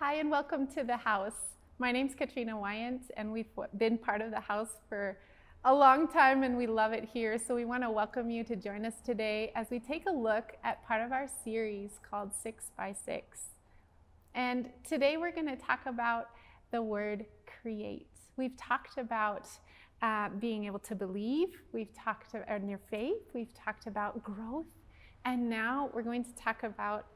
Hi, 0.00 0.14
and 0.14 0.30
welcome 0.30 0.68
to 0.68 0.84
the 0.84 0.96
house. 0.96 1.56
My 1.80 1.90
name's 1.90 2.14
Katrina 2.14 2.56
Wiant, 2.56 3.10
and 3.16 3.32
we've 3.32 3.50
been 3.78 3.98
part 3.98 4.20
of 4.20 4.30
the 4.30 4.38
house 4.38 4.70
for 4.88 5.18
a 5.64 5.74
long 5.74 6.06
time, 6.06 6.44
and 6.44 6.56
we 6.56 6.68
love 6.68 6.92
it 6.92 7.08
here. 7.12 7.36
So, 7.36 7.56
we 7.56 7.64
want 7.64 7.82
to 7.82 7.90
welcome 7.90 8.30
you 8.30 8.44
to 8.44 8.54
join 8.54 8.84
us 8.84 8.94
today 9.04 9.50
as 9.56 9.66
we 9.72 9.80
take 9.80 10.04
a 10.08 10.12
look 10.12 10.56
at 10.62 10.86
part 10.86 11.04
of 11.04 11.10
our 11.10 11.26
series 11.42 11.98
called 12.08 12.30
Six 12.32 12.70
by 12.76 12.92
Six. 12.92 13.46
And 14.36 14.70
today 14.88 15.16
we're 15.16 15.32
going 15.32 15.48
to 15.48 15.56
talk 15.56 15.80
about 15.86 16.28
the 16.70 16.80
word 16.80 17.26
create. 17.60 18.06
We've 18.36 18.56
talked 18.56 18.98
about 18.98 19.48
uh, 20.00 20.28
being 20.38 20.66
able 20.66 20.78
to 20.78 20.94
believe, 20.94 21.48
we've 21.72 21.92
talked 21.92 22.34
about 22.34 22.68
your 22.68 22.80
faith, 22.88 23.24
we've 23.34 23.52
talked 23.52 23.88
about 23.88 24.22
growth, 24.22 24.66
and 25.24 25.50
now 25.50 25.90
we're 25.92 26.02
going 26.02 26.22
to 26.22 26.34
talk 26.36 26.62
about 26.62 27.06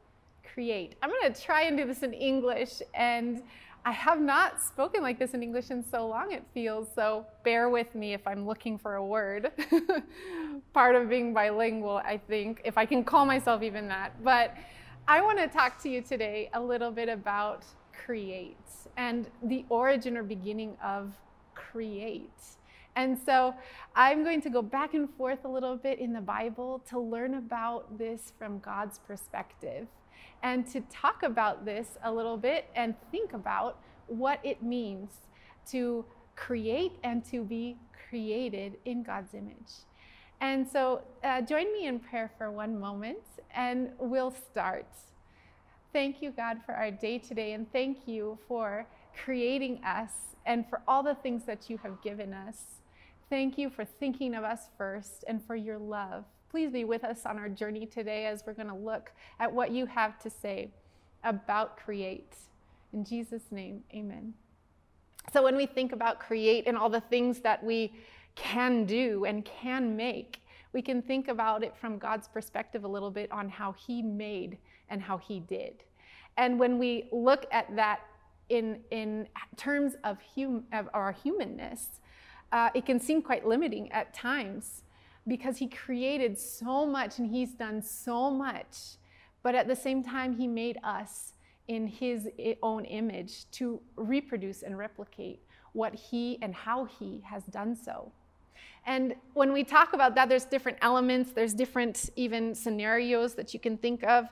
create. 0.53 0.97
I'm 1.03 1.11
going 1.11 1.33
to 1.33 1.41
try 1.41 1.63
and 1.63 1.77
do 1.77 1.87
this 1.87 2.03
in 2.03 2.13
English, 2.13 2.83
and 2.95 3.43
I 3.85 3.91
have 3.91 4.21
not 4.21 4.63
spoken 4.63 5.03
like 5.03 5.19
this 5.19 5.35
in 5.35 5.43
English 5.43 5.71
in 5.71 5.85
so 5.85 6.07
long, 6.07 6.33
it 6.33 6.45
feels, 6.55 6.89
so 6.95 7.27
bear 7.43 7.69
with 7.69 7.95
me 7.95 8.15
if 8.15 8.27
I'm 8.27 8.47
looking 8.47 8.79
for 8.79 8.95
a 8.95 9.05
word. 9.05 9.51
Part 10.73 10.95
of 10.95 11.09
being 11.09 11.35
bilingual, 11.35 11.97
I 12.05 12.19
think, 12.19 12.61
if 12.65 12.79
I 12.79 12.87
can 12.87 13.03
call 13.03 13.27
myself 13.27 13.63
even 13.63 13.89
that. 13.89 14.23
But 14.23 14.57
I 15.09 15.21
want 15.21 15.39
to 15.39 15.49
talk 15.49 15.83
to 15.83 15.89
you 15.89 16.01
today 16.01 16.49
a 16.55 16.61
little 16.61 16.93
bit 16.93 17.09
about 17.09 17.65
create 18.05 18.57
and 18.97 19.27
the 19.43 19.65
origin 19.69 20.17
or 20.17 20.23
beginning 20.23 20.77
of 20.83 21.13
create. 21.55 22.31
And 22.95 23.19
so 23.19 23.55
I'm 23.97 24.23
going 24.23 24.43
to 24.43 24.51
go 24.51 24.63
back 24.63 24.95
and 24.95 25.09
forth 25.15 25.45
a 25.45 25.49
little 25.49 25.77
bit 25.77 25.99
in 25.99 26.13
the 26.13 26.21
Bible 26.21 26.83
to 26.91 27.01
learn 27.01 27.35
about 27.35 27.99
this 27.99 28.33
from 28.39 28.59
God's 28.61 28.99
perspective 28.99 29.89
and 30.43 30.67
to 30.73 30.81
talk 30.83 31.23
about 31.23 31.65
this 31.65 31.99
a 32.05 32.13
little 32.13 32.37
bit 32.37 32.67
and 32.75 32.95
think 33.11 33.33
about 33.33 33.79
what 34.07 34.41
it 34.43 34.63
means 34.63 35.11
to 35.71 36.05
create 36.37 36.93
and 37.05 37.25
to 37.25 37.45
be 37.45 37.77
created 38.09 38.77
in 38.85 39.03
God's 39.03 39.35
image. 39.35 39.73
And 40.41 40.69
so 40.69 41.03
uh, 41.23 41.41
join 41.43 41.73
me 41.73 41.87
in 41.87 42.01
prayer 42.01 42.31
for 42.37 42.51
one 42.51 42.79
moment 42.79 43.19
and 43.55 43.91
we'll 43.99 44.33
start. 44.33 44.89
Thank 45.93 46.23
you, 46.23 46.31
God, 46.31 46.59
for 46.65 46.73
our 46.73 46.91
day 46.91 47.19
today, 47.19 47.53
and 47.53 47.71
thank 47.71 48.09
you 48.09 48.39
for 48.49 48.87
creating 49.25 49.85
us 49.85 50.13
and 50.47 50.67
for 50.69 50.81
all 50.89 51.03
the 51.03 51.15
things 51.17 51.45
that 51.45 51.69
you 51.69 51.77
have 51.79 52.01
given 52.03 52.33
us. 52.33 52.81
Thank 53.29 53.59
you 53.59 53.69
for 53.69 53.85
thinking 53.85 54.35
of 54.35 54.43
us 54.43 54.69
first 54.79 55.25
and 55.29 55.45
for 55.47 55.55
your 55.55 55.79
love. 55.79 56.25
Please 56.53 56.71
be 56.71 56.85
with 56.85 57.03
us 57.03 57.25
on 57.25 57.39
our 57.39 57.49
journey 57.49 57.87
today 57.87 58.27
as 58.27 58.45
we're 58.47 58.53
going 58.53 58.69
to 58.69 58.75
look 58.75 59.11
at 59.41 59.51
what 59.51 59.71
you 59.71 59.87
have 59.87 60.19
to 60.19 60.29
say 60.29 60.69
about 61.25 61.79
create. 61.79 62.35
In 62.93 63.07
Jesus' 63.07 63.45
name, 63.51 63.83
amen. 63.95 64.35
So, 65.33 65.43
when 65.43 65.57
we 65.57 65.65
think 65.65 65.93
about 65.93 66.21
create 66.21 66.65
and 66.67 66.77
all 66.77 66.91
the 66.91 67.01
things 67.01 67.41
that 67.41 67.65
we 67.65 67.95
can 68.35 68.85
do 68.85 69.25
and 69.25 69.47
can 69.47 69.97
make, 69.97 70.43
we 70.75 70.83
can 70.83 71.01
think 71.01 71.29
about 71.29 71.65
it 71.65 71.75
from 71.75 71.97
God's 71.97 72.29
perspective 72.29 72.85
a 72.85 72.89
little 72.89 73.11
bit 73.11 73.33
on 73.33 73.49
how 73.49 73.73
He 73.73 74.03
made 74.03 74.59
and 74.91 75.01
how 75.01 75.17
He 75.17 75.41
did. 75.41 75.85
And 76.37 76.59
when 76.59 76.79
we 76.79 77.09
look 77.13 77.47
at 77.51 77.75
that 77.77 78.01
in, 78.51 78.81
in 78.91 79.27
terms 79.57 79.95
of, 80.05 80.19
hum, 80.37 80.65
of 80.75 80.91
our 80.93 81.13
humanness, 81.13 81.87
uh, 82.53 82.69
it 82.75 82.85
can 82.85 83.01
seem 83.01 83.23
quite 83.23 83.47
limiting 83.47 83.91
at 83.91 84.13
times 84.13 84.83
because 85.27 85.57
he 85.57 85.69
created 85.69 86.39
so 86.39 86.85
much 86.87 87.19
and 87.19 87.31
he's 87.31 87.53
done 87.53 87.83
so 87.83 88.31
much. 88.31 88.97
But 89.43 89.55
at 89.55 89.69
the 89.69 89.77
same 89.77 90.03
time, 90.03 90.37
he 90.37 90.47
made 90.47 90.79
us 90.85 91.33
in 91.69 91.87
his 91.87 92.29
own 92.63 92.85
image 92.85 93.51
to 93.53 93.81
reproduce 93.97 94.63
and 94.63 94.77
replicate 94.77 95.41
what 95.73 95.95
he 95.95 96.39
and 96.43 96.55
how 96.55 96.85
he 96.85 97.23
has 97.25 97.45
done 97.45 97.75
so. 97.75 98.13
And 98.85 99.15
when 99.35 99.53
we 99.53 99.63
talk 99.63 99.93
about 99.93 100.15
that, 100.17 100.29
there's 100.29 100.45
different 100.45 100.79
elements, 100.83 101.33
there's 101.33 101.55
different 101.55 102.11
even 102.17 102.55
scenarios 102.55 103.35
that 103.35 103.55
you 103.55 103.61
can 103.61 103.77
think 103.77 104.03
of. 104.05 104.29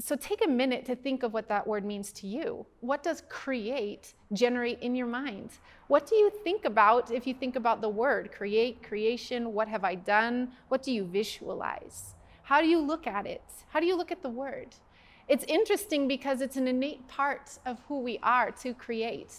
So 0.00 0.16
take 0.16 0.42
a 0.42 0.48
minute 0.48 0.86
to 0.86 0.96
think 0.96 1.22
of 1.22 1.34
what 1.34 1.46
that 1.48 1.66
word 1.66 1.84
means 1.84 2.10
to 2.12 2.26
you. 2.26 2.64
What 2.80 3.02
does 3.02 3.22
create 3.28 4.14
generate 4.32 4.80
in 4.80 4.94
your 4.94 5.06
mind? 5.06 5.50
What 5.88 6.06
do 6.06 6.16
you 6.16 6.30
think 6.42 6.64
about 6.64 7.10
if 7.10 7.26
you 7.26 7.34
think 7.34 7.54
about 7.54 7.82
the 7.82 7.88
word 7.88 8.32
create, 8.32 8.82
creation? 8.82 9.52
What 9.52 9.68
have 9.68 9.84
I 9.84 9.96
done? 9.96 10.52
What 10.68 10.82
do 10.82 10.90
you 10.90 11.04
visualize? 11.04 12.14
How 12.42 12.62
do 12.62 12.66
you 12.66 12.80
look 12.80 13.06
at 13.06 13.26
it? 13.26 13.42
How 13.68 13.78
do 13.78 13.84
you 13.86 13.94
look 13.94 14.10
at 14.10 14.22
the 14.22 14.30
word? 14.30 14.68
It's 15.28 15.44
interesting 15.44 16.08
because 16.08 16.40
it's 16.40 16.56
an 16.56 16.66
innate 16.66 17.06
part 17.06 17.58
of 17.66 17.78
who 17.86 18.00
we 18.00 18.18
are 18.22 18.50
to 18.52 18.72
create, 18.72 19.34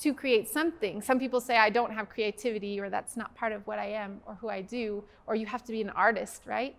to 0.00 0.12
create 0.12 0.48
something. 0.48 1.00
Some 1.02 1.20
people 1.20 1.40
say, 1.40 1.56
I 1.56 1.70
don't 1.70 1.92
have 1.92 2.08
creativity, 2.08 2.80
or 2.80 2.90
that's 2.90 3.16
not 3.16 3.34
part 3.36 3.52
of 3.52 3.64
what 3.66 3.78
I 3.78 3.86
am 3.86 4.20
or 4.26 4.34
who 4.34 4.48
I 4.48 4.60
do, 4.60 5.04
or 5.28 5.36
you 5.36 5.46
have 5.46 5.62
to 5.64 5.72
be 5.72 5.80
an 5.80 5.90
artist, 5.90 6.42
right? 6.46 6.76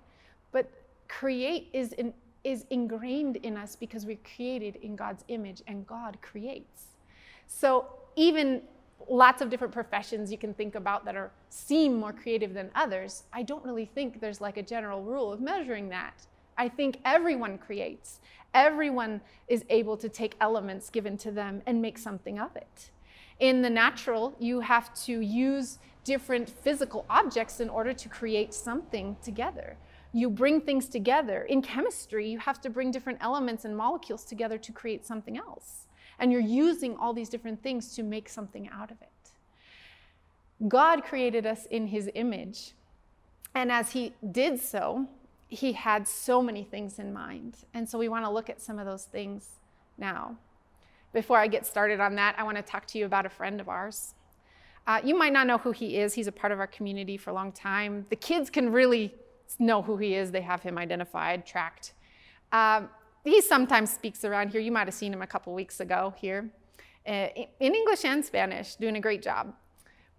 But 0.51 0.69
create 1.07 1.69
is 1.71 1.93
an 1.93 2.13
is 2.45 2.66
ingrained 2.69 3.38
in 3.38 3.57
us 3.57 3.75
because 3.75 4.06
we're 4.06 4.19
created 4.35 4.78
in 4.78 4.95
God's 4.95 5.25
image 5.28 5.63
and 5.67 5.85
God 5.85 6.17
creates. 6.22 6.85
So 7.47 7.88
even 8.16 8.61
lots 9.09 9.41
of 9.41 9.50
different 9.50 9.73
professions 9.73 10.31
you 10.31 10.38
can 10.38 10.53
think 10.53 10.75
about 10.75 11.03
that 11.05 11.16
are 11.16 11.31
seem 11.50 11.95
more 11.95 12.13
creative 12.13 12.53
than 12.53 12.69
others, 12.75 13.23
I 13.34 13.44
don't 13.44 13.66
really 13.66 13.85
think 13.85 14.22
there's 14.22 14.39
like 14.39 14.57
a 14.57 14.63
general 14.63 15.01
rule 15.01 15.34
of 15.34 15.41
measuring 15.41 15.89
that. 15.89 16.25
I 16.57 16.69
think 16.69 17.00
everyone 17.03 17.57
creates. 17.57 18.19
Everyone 18.53 19.19
is 19.47 19.66
able 19.69 19.97
to 19.97 20.07
take 20.07 20.35
elements 20.39 20.89
given 20.89 21.17
to 21.17 21.31
them 21.31 21.61
and 21.66 21.81
make 21.81 21.97
something 21.97 22.39
of 22.39 22.55
it. 22.55 22.91
In 23.39 23.61
the 23.61 23.69
natural, 23.69 24.34
you 24.39 24.61
have 24.61 24.94
to 25.05 25.19
use 25.19 25.79
different 26.05 26.47
physical 26.47 27.05
objects 27.09 27.59
in 27.59 27.69
order 27.69 27.91
to 27.91 28.07
create 28.07 28.53
something 28.53 29.17
together 29.23 29.75
you 30.15 30.29
bring 30.29 30.61
things 30.61 30.87
together. 30.87 31.41
In 31.41 31.61
chemistry, 31.61 32.29
you 32.29 32.39
have 32.39 32.61
to 32.61 32.69
bring 32.69 32.89
different 32.89 33.19
elements 33.19 33.65
and 33.65 33.75
molecules 33.75 34.23
together 34.23 34.57
to 34.57 34.71
create 34.71 35.05
something 35.05 35.37
else. 35.37 35.87
And 36.19 36.31
you're 36.31 36.39
using 36.39 36.95
all 36.95 37.11
these 37.11 37.27
different 37.27 37.61
things 37.61 37.93
to 37.95 38.01
make 38.01 38.29
something 38.29 38.69
out 38.69 38.91
of 38.91 39.01
it. 39.01 40.69
God 40.69 41.03
created 41.03 41.45
us 41.45 41.65
in 41.65 41.87
his 41.87 42.09
image. 42.15 42.71
And 43.53 43.69
as 43.69 43.91
he 43.91 44.13
did 44.31 44.61
so, 44.61 45.05
he 45.49 45.73
had 45.73 46.07
so 46.07 46.41
many 46.41 46.63
things 46.63 46.97
in 46.97 47.11
mind. 47.11 47.57
And 47.73 47.87
so 47.87 47.97
we 47.97 48.07
want 48.07 48.23
to 48.23 48.31
look 48.31 48.49
at 48.49 48.61
some 48.61 48.79
of 48.79 48.85
those 48.85 49.03
things 49.03 49.49
now. 49.97 50.37
Before 51.11 51.39
I 51.39 51.47
get 51.47 51.65
started 51.65 51.99
on 51.99 52.15
that, 52.15 52.35
I 52.37 52.43
want 52.43 52.55
to 52.55 52.63
talk 52.63 52.85
to 52.87 52.97
you 52.97 53.05
about 53.05 53.25
a 53.25 53.29
friend 53.29 53.59
of 53.59 53.67
ours. 53.67 54.13
Uh, 54.87 55.01
you 55.03 55.17
might 55.17 55.33
not 55.33 55.45
know 55.45 55.57
who 55.57 55.73
he 55.73 55.97
is. 55.97 56.13
He's 56.13 56.27
a 56.27 56.31
part 56.31 56.53
of 56.53 56.59
our 56.59 56.67
community 56.67 57.17
for 57.17 57.31
a 57.31 57.33
long 57.33 57.51
time. 57.51 58.05
The 58.09 58.15
kids 58.15 58.49
can 58.49 58.71
really 58.71 59.13
know 59.59 59.81
who 59.81 59.97
he 59.97 60.16
is. 60.16 60.31
They 60.31 60.41
have 60.41 60.61
him 60.61 60.78
identified, 60.78 61.45
tracked. 61.45 61.94
Um, 62.51 62.89
he 63.23 63.41
sometimes 63.41 63.89
speaks 63.91 64.23
around 64.23 64.50
here. 64.50 64.61
You 64.61 64.72
might 64.72 64.88
have 64.88 64.94
seen 64.94 65.13
him 65.13 65.22
a 65.22 65.28
couple 65.28 65.53
weeks 65.53 65.79
ago 65.79 66.13
here 66.17 66.50
uh, 67.07 67.28
in 67.59 67.75
English 67.75 68.05
and 68.05 68.23
Spanish, 68.23 68.75
doing 68.75 68.95
a 68.95 69.01
great 69.01 69.22
job. 69.22 69.53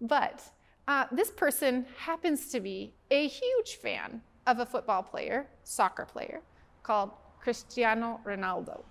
But 0.01 0.43
uh, 0.87 1.05
this 1.11 1.31
person 1.31 1.85
happens 1.97 2.49
to 2.51 2.59
be 2.59 2.93
a 3.11 3.27
huge 3.27 3.75
fan 3.75 4.21
of 4.45 4.59
a 4.59 4.65
football 4.65 5.03
player, 5.03 5.47
soccer 5.63 6.05
player, 6.05 6.41
called 6.83 7.11
Cristiano 7.39 8.19
Ronaldo. 8.25 8.83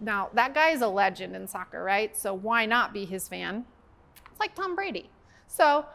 Now, 0.00 0.30
that 0.34 0.54
guy 0.54 0.70
is 0.70 0.82
a 0.82 0.88
legend 0.88 1.34
in 1.34 1.46
soccer, 1.46 1.82
right? 1.82 2.16
So 2.16 2.34
why 2.34 2.66
not 2.66 2.92
be 2.92 3.04
his 3.04 3.28
fan? 3.28 3.64
It's 4.30 4.40
like 4.40 4.54
Tom 4.54 4.74
Brady. 4.74 5.08
So 5.46 5.86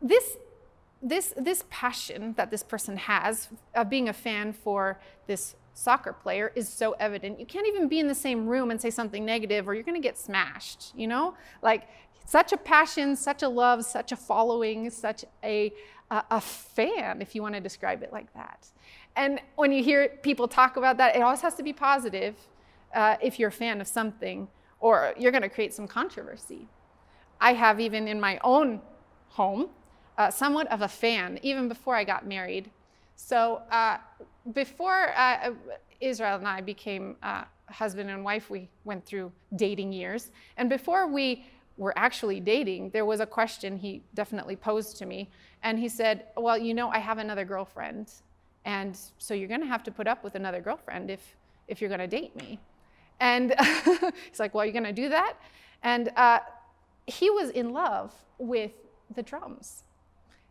this 0.00 0.36
this, 1.02 1.34
this 1.36 1.64
passion 1.68 2.34
that 2.36 2.50
this 2.50 2.62
person 2.62 2.96
has 2.96 3.48
of 3.74 3.90
being 3.90 4.08
a 4.08 4.12
fan 4.12 4.52
for 4.52 5.00
this 5.26 5.56
soccer 5.74 6.12
player 6.12 6.52
is 6.54 6.68
so 6.68 6.92
evident. 6.92 7.40
You 7.40 7.46
can't 7.46 7.66
even 7.66 7.88
be 7.88 7.98
in 7.98 8.06
the 8.06 8.14
same 8.14 8.46
room 8.46 8.70
and 8.70 8.80
say 8.80 8.90
something 8.90 9.24
negative 9.24 9.68
or 9.68 9.74
you're 9.74 9.82
going 9.82 10.00
to 10.00 10.06
get 10.06 10.18
smashed, 10.18 10.92
you 10.94 11.06
know? 11.06 11.34
Like 11.62 11.88
such 12.24 12.52
a 12.52 12.56
passion, 12.56 13.16
such 13.16 13.42
a 13.42 13.48
love, 13.48 13.84
such 13.84 14.12
a 14.12 14.16
following, 14.16 14.90
such 14.90 15.24
a, 15.42 15.72
a, 16.10 16.22
a 16.30 16.40
fan, 16.40 17.20
if 17.20 17.34
you 17.34 17.42
want 17.42 17.54
to 17.54 17.60
describe 17.60 18.02
it 18.02 18.12
like 18.12 18.32
that. 18.34 18.68
And 19.16 19.40
when 19.56 19.72
you 19.72 19.82
hear 19.82 20.08
people 20.22 20.46
talk 20.46 20.76
about 20.76 20.96
that, 20.98 21.16
it 21.16 21.22
always 21.22 21.40
has 21.40 21.54
to 21.54 21.62
be 21.62 21.72
positive 21.72 22.36
uh, 22.94 23.16
if 23.20 23.38
you're 23.38 23.48
a 23.48 23.52
fan 23.52 23.80
of 23.80 23.88
something 23.88 24.48
or 24.80 25.14
you're 25.18 25.32
going 25.32 25.42
to 25.42 25.48
create 25.48 25.74
some 25.74 25.88
controversy. 25.88 26.68
I 27.40 27.54
have 27.54 27.80
even 27.80 28.06
in 28.06 28.20
my 28.20 28.38
own 28.44 28.80
home 29.28 29.70
uh, 30.18 30.30
somewhat 30.30 30.70
of 30.70 30.82
a 30.82 30.88
fan, 30.88 31.38
even 31.42 31.68
before 31.68 31.94
I 31.94 32.04
got 32.04 32.26
married. 32.26 32.70
So 33.16 33.62
uh, 33.70 33.98
before 34.52 35.12
uh, 35.16 35.52
Israel 36.00 36.36
and 36.36 36.48
I 36.48 36.60
became 36.60 37.16
uh, 37.22 37.44
husband 37.68 38.10
and 38.10 38.24
wife, 38.24 38.50
we 38.50 38.68
went 38.84 39.04
through 39.04 39.32
dating 39.56 39.92
years. 39.92 40.30
And 40.56 40.68
before 40.68 41.06
we 41.06 41.44
were 41.76 41.94
actually 41.96 42.40
dating, 42.40 42.90
there 42.90 43.04
was 43.04 43.20
a 43.20 43.26
question 43.26 43.76
he 43.76 44.02
definitely 44.14 44.56
posed 44.56 44.96
to 44.98 45.06
me. 45.06 45.30
And 45.62 45.78
he 45.78 45.88
said, 45.88 46.26
Well, 46.36 46.58
you 46.58 46.74
know, 46.74 46.90
I 46.90 46.98
have 46.98 47.18
another 47.18 47.44
girlfriend. 47.44 48.12
And 48.64 48.96
so 49.18 49.34
you're 49.34 49.48
going 49.48 49.60
to 49.60 49.66
have 49.66 49.82
to 49.84 49.90
put 49.90 50.06
up 50.06 50.22
with 50.22 50.34
another 50.34 50.60
girlfriend 50.60 51.10
if, 51.10 51.36
if 51.68 51.80
you're 51.80 51.88
going 51.88 52.00
to 52.00 52.06
date 52.06 52.36
me. 52.36 52.60
And 53.20 53.54
he's 53.84 54.38
like, 54.38 54.54
Well, 54.54 54.64
you're 54.64 54.72
going 54.72 54.84
to 54.84 54.92
do 54.92 55.08
that? 55.08 55.34
And 55.82 56.10
uh, 56.16 56.40
he 57.06 57.30
was 57.30 57.50
in 57.50 57.72
love 57.72 58.12
with 58.38 58.72
the 59.14 59.22
drums. 59.22 59.84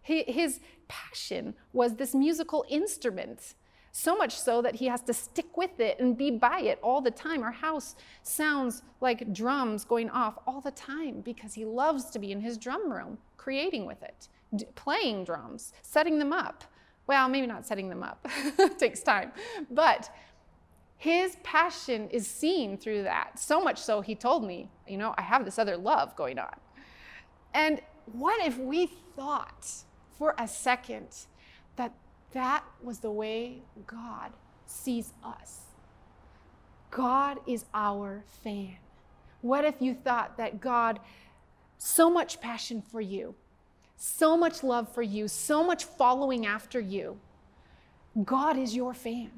His 0.01 0.59
passion 0.87 1.53
was 1.73 1.95
this 1.95 2.15
musical 2.15 2.65
instrument, 2.69 3.55
so 3.91 4.15
much 4.15 4.37
so 4.37 4.61
that 4.61 4.75
he 4.75 4.87
has 4.87 5.01
to 5.03 5.13
stick 5.13 5.57
with 5.57 5.79
it 5.79 5.99
and 5.99 6.17
be 6.17 6.31
by 6.31 6.61
it 6.61 6.79
all 6.81 7.01
the 7.01 7.11
time. 7.11 7.43
Our 7.43 7.51
house 7.51 7.95
sounds 8.23 8.83
like 8.99 9.33
drums 9.33 9.85
going 9.85 10.09
off 10.09 10.39
all 10.47 10.61
the 10.61 10.71
time 10.71 11.21
because 11.21 11.53
he 11.53 11.65
loves 11.65 12.09
to 12.11 12.19
be 12.19 12.31
in 12.31 12.41
his 12.41 12.57
drum 12.57 12.91
room, 12.91 13.17
creating 13.37 13.85
with 13.85 14.01
it, 14.01 14.27
playing 14.75 15.25
drums, 15.25 15.73
setting 15.81 16.17
them 16.19 16.33
up. 16.33 16.63
Well, 17.07 17.27
maybe 17.29 17.47
not 17.47 17.67
setting 17.67 17.89
them 17.89 18.03
up, 18.03 18.25
it 18.57 18.79
takes 18.79 19.01
time. 19.01 19.31
But 19.69 20.09
his 20.97 21.35
passion 21.43 22.09
is 22.09 22.27
seen 22.27 22.77
through 22.77 23.03
that. 23.03 23.39
So 23.39 23.61
much 23.61 23.79
so, 23.79 24.01
he 24.01 24.15
told 24.15 24.45
me, 24.45 24.69
you 24.87 24.97
know, 24.97 25.13
I 25.17 25.23
have 25.23 25.45
this 25.45 25.59
other 25.59 25.75
love 25.75 26.15
going 26.15 26.39
on. 26.39 26.55
And 27.53 27.81
what 28.05 28.45
if 28.45 28.57
we 28.57 28.87
thought 29.15 29.67
for 30.21 30.35
a 30.37 30.47
second 30.47 31.07
that 31.77 31.91
that 32.31 32.63
was 32.83 32.99
the 32.99 33.09
way 33.09 33.63
God 33.87 34.29
sees 34.67 35.13
us? 35.23 35.61
God 36.91 37.39
is 37.47 37.65
our 37.73 38.23
fan. 38.43 38.75
What 39.41 39.65
if 39.65 39.81
you 39.81 39.95
thought 39.95 40.37
that 40.37 40.61
God, 40.61 40.99
so 41.79 42.07
much 42.07 42.39
passion 42.39 42.83
for 42.83 43.01
you, 43.01 43.33
so 43.97 44.37
much 44.37 44.61
love 44.61 44.93
for 44.93 45.01
you, 45.01 45.27
so 45.27 45.63
much 45.63 45.85
following 45.85 46.45
after 46.45 46.79
you, 46.79 47.19
God 48.23 48.59
is 48.59 48.75
your 48.75 48.93
fan. 48.93 49.31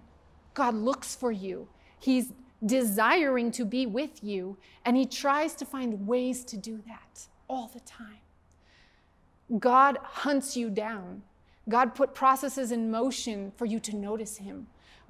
God 0.53 0.75
looks 0.75 1.15
for 1.15 1.31
you. 1.31 1.69
He's 1.97 2.33
desiring 2.65 3.51
to 3.51 3.63
be 3.63 3.85
with 3.85 4.21
you, 4.21 4.57
and 4.83 4.97
He 4.97 5.05
tries 5.05 5.55
to 5.55 5.65
find 5.65 6.05
ways 6.05 6.43
to 6.43 6.57
do 6.57 6.83
that 6.87 7.27
all 7.47 7.71
the 7.73 7.79
time. 7.79 8.22
God 9.59 9.97
hunts 10.01 10.57
you 10.57 10.69
down. 10.69 11.21
God 11.69 11.95
put 11.95 12.13
processes 12.13 12.71
in 12.71 12.91
motion 12.91 13.51
for 13.55 13.65
you 13.65 13.79
to 13.81 13.95
notice 13.95 14.37
Him. 14.37 14.67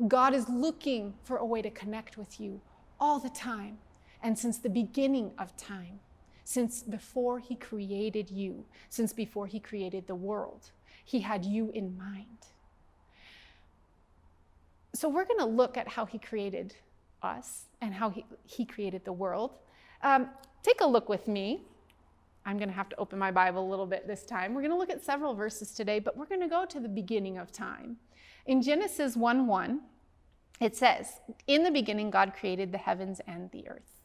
God 0.07 0.34
is 0.34 0.50
looking 0.50 1.13
for 1.24 1.38
a 1.38 1.45
way 1.45 1.62
to 1.62 1.69
connect 1.69 2.18
with 2.18 2.40
you 2.40 2.62
all 3.00 3.19
the 3.19 3.30
time. 3.30 3.78
And 4.22 4.38
since 4.38 4.57
the 4.57 4.69
beginning 4.69 5.31
of 5.38 5.56
time, 5.57 6.00
since 6.44 6.84
before 6.84 7.40
He 7.40 7.56
created 7.56 8.30
you, 8.30 8.66
since 8.90 9.13
before 9.13 9.48
He 9.48 9.60
created 9.60 10.07
the 10.07 10.16
world, 10.16 10.72
He 11.06 11.22
had 11.22 11.46
you 11.46 11.72
in 11.72 11.98
mind. 11.98 12.28
So, 14.96 15.10
we're 15.10 15.25
going 15.25 15.39
to 15.39 15.46
look 15.46 15.75
at 15.75 15.88
how 15.88 16.06
He 16.06 16.19
created 16.19 16.75
us 17.22 17.66
and 17.81 17.94
how 17.94 18.10
He, 18.10 18.25
he 18.46 18.66
created 18.66 19.06
the 19.06 19.13
world. 19.13 19.51
Um, 20.01 20.30
take 20.62 20.81
a 20.81 20.86
look 20.86 21.10
with 21.10 21.28
me 21.28 21.62
I'm 22.45 22.57
going 22.57 22.69
to 22.69 22.75
have 22.75 22.90
to 22.90 23.00
open 23.00 23.18
my 23.18 23.31
Bible 23.31 23.66
a 23.66 23.69
little 23.69 23.86
bit 23.86 24.07
this 24.07 24.25
time. 24.25 24.54
We're 24.54 24.62
going 24.62 24.72
to 24.72 24.78
look 24.78 24.90
at 24.90 25.04
several 25.04 25.34
verses 25.34 25.72
today, 25.72 26.00
but 26.00 26.18
we're 26.18 26.25
going 26.25 26.42
to 26.42 26.48
go 26.48 26.66
to 26.66 26.80
the 26.80 26.90
beginning 26.90 27.38
of 27.38 27.51
time. 27.51 27.98
In 28.45 28.62
Genesis 28.62 29.16
1 29.16 29.48
1, 29.48 29.81
it 30.60 30.75
says, 30.75 31.22
In 31.48 31.63
the 31.63 31.72
beginning, 31.72 32.10
God 32.10 32.34
created 32.38 32.72
the 32.72 32.78
heavens 32.78 33.22
and 33.28 33.50
the 33.51 33.68
earth. 33.68 34.04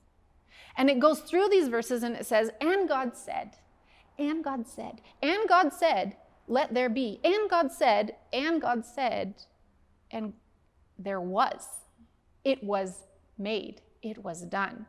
And 0.77 0.89
it 0.89 1.01
goes 1.01 1.21
through 1.21 1.49
these 1.49 1.69
verses 1.69 2.03
and 2.03 2.15
it 2.15 2.27
says, 2.27 2.51
And 2.61 2.89
God 2.89 3.17
said, 3.17 3.57
and 4.19 4.43
God 4.43 4.67
said, 4.67 5.01
and 5.23 5.49
God 5.49 5.73
said, 5.73 6.17
let 6.49 6.75
there 6.75 6.89
be. 6.89 7.21
And 7.23 7.49
God 7.49 7.71
said, 7.71 8.17
and 8.33 8.61
God 8.61 8.85
said, 8.85 9.35
and 10.11 10.33
there 10.99 11.21
was. 11.21 11.67
It 12.45 12.65
was 12.65 13.05
made, 13.37 13.83
it 14.03 14.19
was 14.25 14.43
done. 14.43 14.87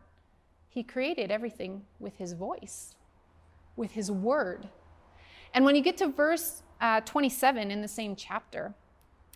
He 0.70 0.84
created 0.84 1.32
everything 1.32 1.84
with 2.00 2.18
his 2.18 2.34
voice 2.34 2.96
with 3.80 3.92
his 3.92 4.12
word. 4.12 4.68
And 5.54 5.66
when 5.66 5.76
you 5.76 5.82
get 5.82 5.98
to 5.98 6.08
verse 6.08 6.62
uh, 6.82 7.02
27 7.02 7.72
in 7.72 7.82
the 7.82 7.88
same 7.88 8.16
chapter, 8.16 8.76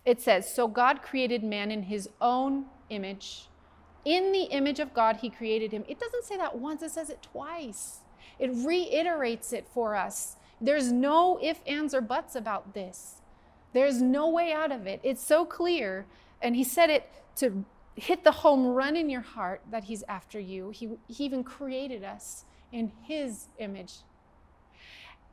it 0.04 0.20
says, 0.20 0.52
So 0.54 0.68
God 0.68 1.02
created 1.02 1.42
man 1.42 1.70
in 1.70 1.84
his 1.84 2.08
own 2.20 2.66
image. 2.90 3.48
In 4.04 4.32
the 4.32 4.44
image 4.44 4.80
of 4.80 4.92
God, 4.92 5.16
he 5.16 5.30
created 5.30 5.72
him. 5.72 5.82
It 5.88 5.98
doesn't 5.98 6.24
say 6.24 6.36
that 6.36 6.58
once, 6.58 6.82
it 6.82 6.90
says 6.90 7.08
it 7.08 7.22
twice. 7.22 8.00
It 8.38 8.50
reiterates 8.54 9.52
it 9.52 9.66
for 9.72 9.96
us. 9.96 10.36
There's 10.60 10.92
no 10.92 11.38
ifs, 11.42 11.60
ands, 11.66 11.94
or 11.94 12.02
buts 12.02 12.36
about 12.36 12.74
this. 12.74 13.22
There's 13.72 14.02
no 14.02 14.28
way 14.28 14.52
out 14.52 14.70
of 14.70 14.86
it. 14.86 15.00
It's 15.02 15.24
so 15.24 15.44
clear. 15.44 16.06
And 16.42 16.54
he 16.54 16.64
said 16.64 16.90
it 16.90 17.10
to 17.36 17.64
hit 17.96 18.24
the 18.24 18.30
home 18.30 18.66
run 18.66 18.94
in 18.94 19.08
your 19.08 19.22
heart 19.22 19.62
that 19.70 19.84
he's 19.84 20.04
after 20.06 20.38
you. 20.38 20.70
He, 20.70 20.90
he 21.08 21.24
even 21.24 21.42
created 21.42 22.04
us 22.04 22.44
in 22.72 22.92
his 23.02 23.48
image 23.58 23.94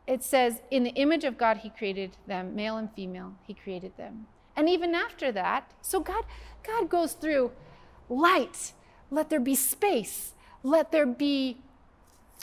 it 0.07 0.23
says, 0.23 0.61
In 0.69 0.83
the 0.83 0.91
image 0.91 1.23
of 1.23 1.37
God, 1.37 1.57
He 1.57 1.69
created 1.69 2.17
them, 2.27 2.55
male 2.55 2.77
and 2.77 2.91
female, 2.93 3.35
He 3.43 3.53
created 3.53 3.97
them. 3.97 4.27
And 4.55 4.67
even 4.69 4.93
after 4.93 5.31
that, 5.31 5.71
so 5.81 5.99
God, 5.99 6.23
God 6.65 6.89
goes 6.89 7.13
through 7.13 7.51
light, 8.09 8.73
let 9.09 9.29
there 9.29 9.39
be 9.39 9.55
space, 9.55 10.33
let 10.63 10.91
there 10.91 11.05
be, 11.05 11.57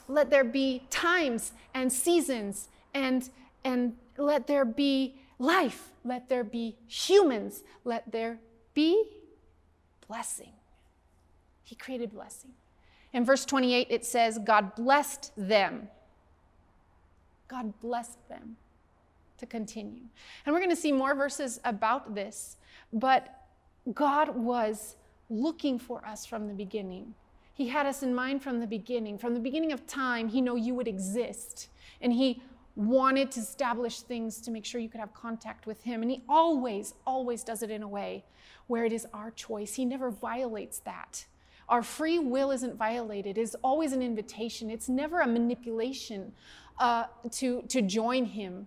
let 0.07 0.31
there 0.31 0.45
be 0.45 0.83
times 0.91 1.53
and 1.75 1.93
seasons, 1.93 2.69
and, 2.95 3.29
and 3.65 3.97
let 4.17 4.47
there 4.47 4.65
be 4.65 5.17
life, 5.39 5.91
let 6.05 6.29
there 6.29 6.45
be 6.45 6.77
humans, 6.87 7.63
let 7.85 8.11
there 8.11 8.39
be 8.75 9.05
blessing. 10.07 10.53
He 11.63 11.75
created 11.75 12.13
blessing. 12.13 12.53
In 13.13 13.25
verse 13.25 13.45
28, 13.45 13.89
it 13.91 14.05
says, 14.05 14.39
God 14.39 14.75
blessed 14.75 15.33
them 15.37 15.89
God 17.49 17.79
blessed 17.81 18.29
them 18.29 18.57
to 19.39 19.47
continue. 19.47 20.03
And 20.45 20.55
we're 20.55 20.61
going 20.61 20.71
to 20.71 20.77
see 20.77 20.93
more 20.93 21.15
verses 21.15 21.61
about 21.65 22.15
this, 22.15 22.57
but 22.93 23.47
God 23.95 24.37
was 24.37 24.97
looking 25.31 25.79
for 25.79 26.05
us 26.07 26.27
from 26.27 26.49
the 26.49 26.55
beginning. 26.55 27.15
He 27.55 27.69
had 27.69 27.87
us 27.87 28.03
in 28.03 28.15
mind 28.15 28.43
from 28.43 28.61
the 28.61 28.67
beginning. 28.67 29.19
From 29.19 29.35
the 29.35 29.41
beginning 29.41 29.73
of 29.73 29.87
time, 29.87 30.29
He 30.29 30.41
knew 30.41 30.57
you 30.57 30.75
would 30.75 30.89
exist. 30.89 31.69
And 32.01 32.13
He 32.13 32.43
wanted 32.77 33.33
to 33.33 33.41
establish 33.41 34.01
things 34.01 34.41
to 34.43 34.51
make 34.51 34.65
sure 34.65 34.81
you 34.81 34.89
could 34.89 35.01
have 35.01 35.13
contact 35.13 35.67
with 35.67 35.83
Him. 35.83 36.03
And 36.03 36.11
He 36.11 36.23
always, 36.29 36.95
always 37.07 37.43
does 37.43 37.63
it 37.63 37.71
in 37.71 37.83
a 37.83 37.89
way 37.89 38.25
where 38.69 38.85
it 38.85 38.93
is 38.93 39.07
our 39.13 39.31
choice. 39.33 39.75
He 39.75 39.85
never 39.85 40.11
violates 40.11 40.79
that. 40.81 41.27
Our 41.69 41.83
free 41.83 42.19
will 42.19 42.51
isn't 42.51 42.77
violated, 42.77 43.37
it's 43.37 43.55
always 43.57 43.93
an 43.93 44.01
invitation, 44.01 44.71
it's 44.71 44.89
never 44.89 45.21
a 45.21 45.27
manipulation 45.27 46.33
uh, 46.79 47.05
to, 47.33 47.63
to 47.69 47.83
join 47.83 48.25
Him. 48.25 48.67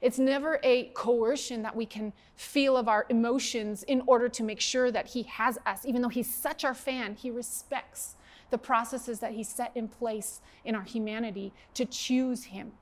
It's 0.00 0.18
never 0.18 0.60
a 0.62 0.84
coercion 0.94 1.62
that 1.62 1.76
we 1.76 1.84
can 1.84 2.12
feel 2.34 2.76
of 2.76 2.88
our 2.88 3.04
emotions 3.10 3.82
in 3.82 4.02
order 4.06 4.28
to 4.30 4.42
make 4.42 4.60
sure 4.60 4.90
that 4.90 5.08
He 5.08 5.24
has 5.24 5.58
us. 5.66 5.84
Even 5.84 6.00
though 6.02 6.08
He's 6.08 6.32
such 6.32 6.64
our 6.64 6.74
fan, 6.74 7.14
He 7.14 7.30
respects 7.30 8.16
the 8.50 8.58
processes 8.58 9.20
that 9.20 9.32
He 9.32 9.44
set 9.44 9.72
in 9.74 9.88
place 9.88 10.40
in 10.64 10.74
our 10.74 10.82
humanity 10.82 11.52
to 11.74 11.84
choose 11.84 12.44
Him. 12.44 12.72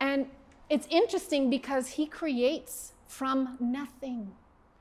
And 0.00 0.26
it's 0.70 0.86
interesting 0.90 1.50
because 1.50 1.88
He 1.88 2.06
creates 2.06 2.92
from 3.06 3.56
nothing. 3.60 4.32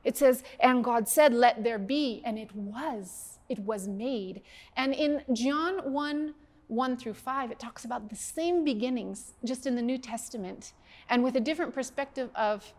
It 0.04 0.15
says, 0.15 0.44
and 0.60 0.84
God 0.84 1.10
said, 1.10 1.34
Let 1.34 1.63
there 1.63 1.80
be, 1.80 2.22
and 2.24 2.38
it 2.38 2.56
was. 2.56 3.39
It 3.50 3.60
was 3.60 3.88
made. 3.88 4.42
And 4.77 4.94
in 4.94 5.24
John 5.34 5.92
1 5.92 6.34
1 6.67 6.98
through 6.98 7.13
5, 7.13 7.51
it 7.51 7.60
talks 7.60 7.86
about 7.86 8.10
the 8.10 8.15
same 8.15 8.63
beginnings, 8.63 9.34
just 9.43 9.67
in 9.67 9.75
the 9.75 9.81
New 9.81 9.98
Testament, 9.98 10.74
and 11.10 11.24
with 11.24 11.36
a 11.36 11.39
different 11.39 11.74
perspective 11.74 12.29
of 12.36 12.74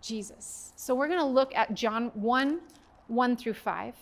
Jesus. 0.00 0.72
So 0.76 0.94
we're 0.94 1.08
going 1.08 1.18
to 1.18 1.24
look 1.24 1.54
at 1.54 1.74
John 1.74 2.10
1 2.14 2.60
1 3.08 3.36
through 3.36 3.54
5. 3.54 3.94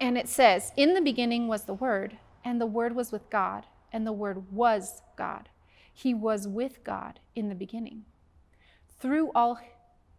And 0.00 0.18
it 0.18 0.28
says, 0.28 0.72
In 0.76 0.94
the 0.94 1.00
beginning 1.00 1.46
was 1.46 1.62
the 1.62 1.74
Word, 1.74 2.18
and 2.44 2.60
the 2.60 2.66
Word 2.66 2.96
was 2.96 3.12
with 3.12 3.30
God, 3.30 3.66
and 3.92 4.04
the 4.04 4.12
Word 4.12 4.50
was 4.50 5.00
God. 5.16 5.48
He 5.92 6.12
was 6.12 6.48
with 6.48 6.82
God 6.82 7.20
in 7.36 7.48
the 7.48 7.54
beginning. 7.54 8.04
Through 8.98 9.30
all 9.34 9.60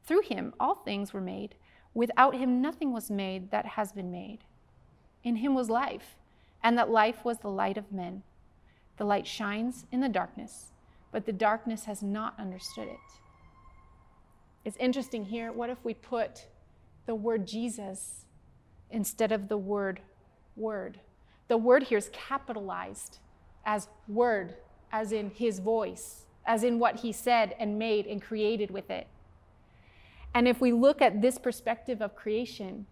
through 0.06 0.22
him 0.22 0.54
all 0.60 0.76
things 0.76 1.14
were 1.14 1.22
made. 1.22 1.56
Without 1.94 2.36
him 2.36 2.62
nothing 2.62 2.92
was 2.92 3.10
made 3.10 3.52
that 3.52 3.66
has 3.66 3.92
been 3.92 4.12
made. 4.12 4.40
In 5.24 5.38
him 5.38 5.56
was 5.56 5.70
life, 5.70 6.16
and 6.64 6.78
that 6.78 6.90
life 6.90 7.24
was 7.24 7.40
the 7.40 7.50
light 7.50 7.78
of 7.78 7.92
men. 7.92 8.24
The 8.98 9.06
light 9.06 9.26
shines 9.26 9.86
in 9.92 10.02
the 10.02 10.10
darkness, 10.10 10.72
but 11.12 11.26
the 11.26 11.34
darkness 11.34 11.86
has 11.86 12.04
not 12.04 12.40
understood 12.40 12.88
it. 12.88 13.00
It's 14.66 14.78
interesting 14.78 15.26
here. 15.26 15.52
What 15.52 15.70
if 15.70 15.84
we 15.84 15.94
put 15.94 16.48
the 17.06 17.16
word 17.16 17.48
Jesus 17.48 18.26
instead 18.92 19.32
of 19.32 19.50
the 19.50 19.58
word 19.58 20.02
word? 20.56 21.00
The 21.48 21.58
word 21.58 21.84
here 21.84 21.98
is 21.98 22.10
capitalized 22.14 23.20
as 23.66 23.88
word, 24.08 24.56
as 24.92 25.12
in 25.12 25.32
his 25.32 25.60
voice, 25.60 26.26
as 26.46 26.64
in 26.64 26.80
what 26.80 26.98
he 26.98 27.12
said 27.12 27.56
and 27.60 27.80
made 27.80 28.06
and 28.06 28.22
created 28.22 28.72
with 28.72 28.90
it. 28.90 29.08
And 30.34 30.48
if 30.48 30.62
we 30.62 30.72
look 30.72 31.02
at 31.02 31.22
this 31.22 31.38
perspective 31.38 32.02
of 32.02 32.16
creation, 32.16 32.86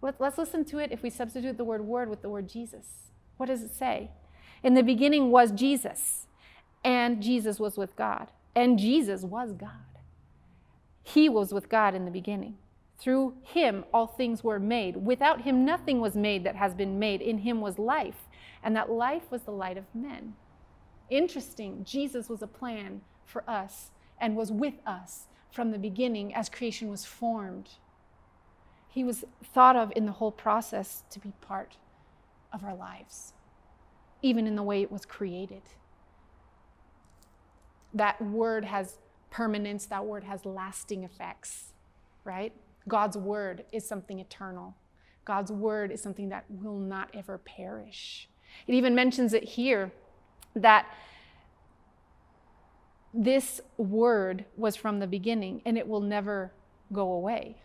let, 0.00 0.20
us 0.20 0.38
listen 0.38 0.64
to 0.66 0.78
it 0.78 0.92
if 0.92 1.02
we 1.02 1.10
substitute 1.10 1.56
the 1.56 1.64
word 1.64 1.84
word 1.84 2.08
with 2.08 2.22
the 2.22 2.28
word 2.28 2.48
Jesus. 2.48 2.86
What 3.36 3.46
does 3.46 3.62
it 3.62 3.74
say? 3.74 4.10
In 4.62 4.74
the 4.74 4.82
beginning 4.82 5.30
was 5.30 5.50
Jesus, 5.50 6.26
and 6.84 7.22
Jesus 7.22 7.58
was 7.58 7.76
with 7.76 7.96
God, 7.96 8.28
and 8.54 8.78
Jesus 8.78 9.22
was 9.22 9.52
God. 9.52 9.70
He 11.02 11.28
was 11.28 11.52
with 11.52 11.68
God 11.68 11.94
in 11.94 12.04
the 12.04 12.10
beginning. 12.10 12.56
Through 12.98 13.34
him, 13.42 13.84
all 13.94 14.08
things 14.08 14.42
were 14.42 14.58
made. 14.58 14.96
Without 14.96 15.42
him, 15.42 15.64
nothing 15.64 16.00
was 16.00 16.16
made 16.16 16.44
that 16.44 16.56
has 16.56 16.74
been 16.74 16.98
made. 16.98 17.22
In 17.22 17.38
him 17.38 17.60
was 17.60 17.78
life, 17.78 18.28
and 18.62 18.74
that 18.76 18.90
life 18.90 19.30
was 19.30 19.42
the 19.42 19.52
light 19.52 19.78
of 19.78 19.84
men. 19.94 20.34
Interesting, 21.08 21.84
Jesus 21.84 22.28
was 22.28 22.42
a 22.42 22.46
plan 22.46 23.00
for 23.24 23.48
us 23.48 23.90
and 24.20 24.36
was 24.36 24.50
with 24.50 24.74
us 24.84 25.28
from 25.50 25.70
the 25.70 25.78
beginning 25.78 26.34
as 26.34 26.48
creation 26.48 26.88
was 26.88 27.04
formed. 27.04 27.70
He 28.88 29.04
was 29.04 29.24
thought 29.44 29.76
of 29.76 29.92
in 29.94 30.06
the 30.06 30.12
whole 30.12 30.32
process 30.32 31.04
to 31.10 31.18
be 31.18 31.32
part 31.40 31.76
of 32.52 32.64
our 32.64 32.74
lives, 32.74 33.32
even 34.22 34.46
in 34.46 34.56
the 34.56 34.62
way 34.62 34.82
it 34.82 34.90
was 34.90 35.04
created. 35.04 35.62
That 37.92 38.20
word 38.20 38.64
has 38.64 38.98
permanence, 39.30 39.86
that 39.86 40.04
word 40.04 40.24
has 40.24 40.44
lasting 40.44 41.04
effects, 41.04 41.72
right? 42.24 42.52
God's 42.86 43.16
word 43.16 43.64
is 43.72 43.86
something 43.86 44.18
eternal. 44.18 44.74
God's 45.24 45.52
word 45.52 45.92
is 45.92 46.02
something 46.02 46.30
that 46.30 46.44
will 46.48 46.78
not 46.78 47.10
ever 47.12 47.36
perish. 47.36 48.28
It 48.66 48.74
even 48.74 48.94
mentions 48.94 49.34
it 49.34 49.44
here 49.44 49.92
that 50.54 50.86
this 53.12 53.60
word 53.76 54.44
was 54.56 54.76
from 54.76 54.98
the 54.98 55.06
beginning 55.06 55.60
and 55.64 55.76
it 55.76 55.86
will 55.86 56.00
never 56.00 56.52
go 56.92 57.12
away. 57.12 57.58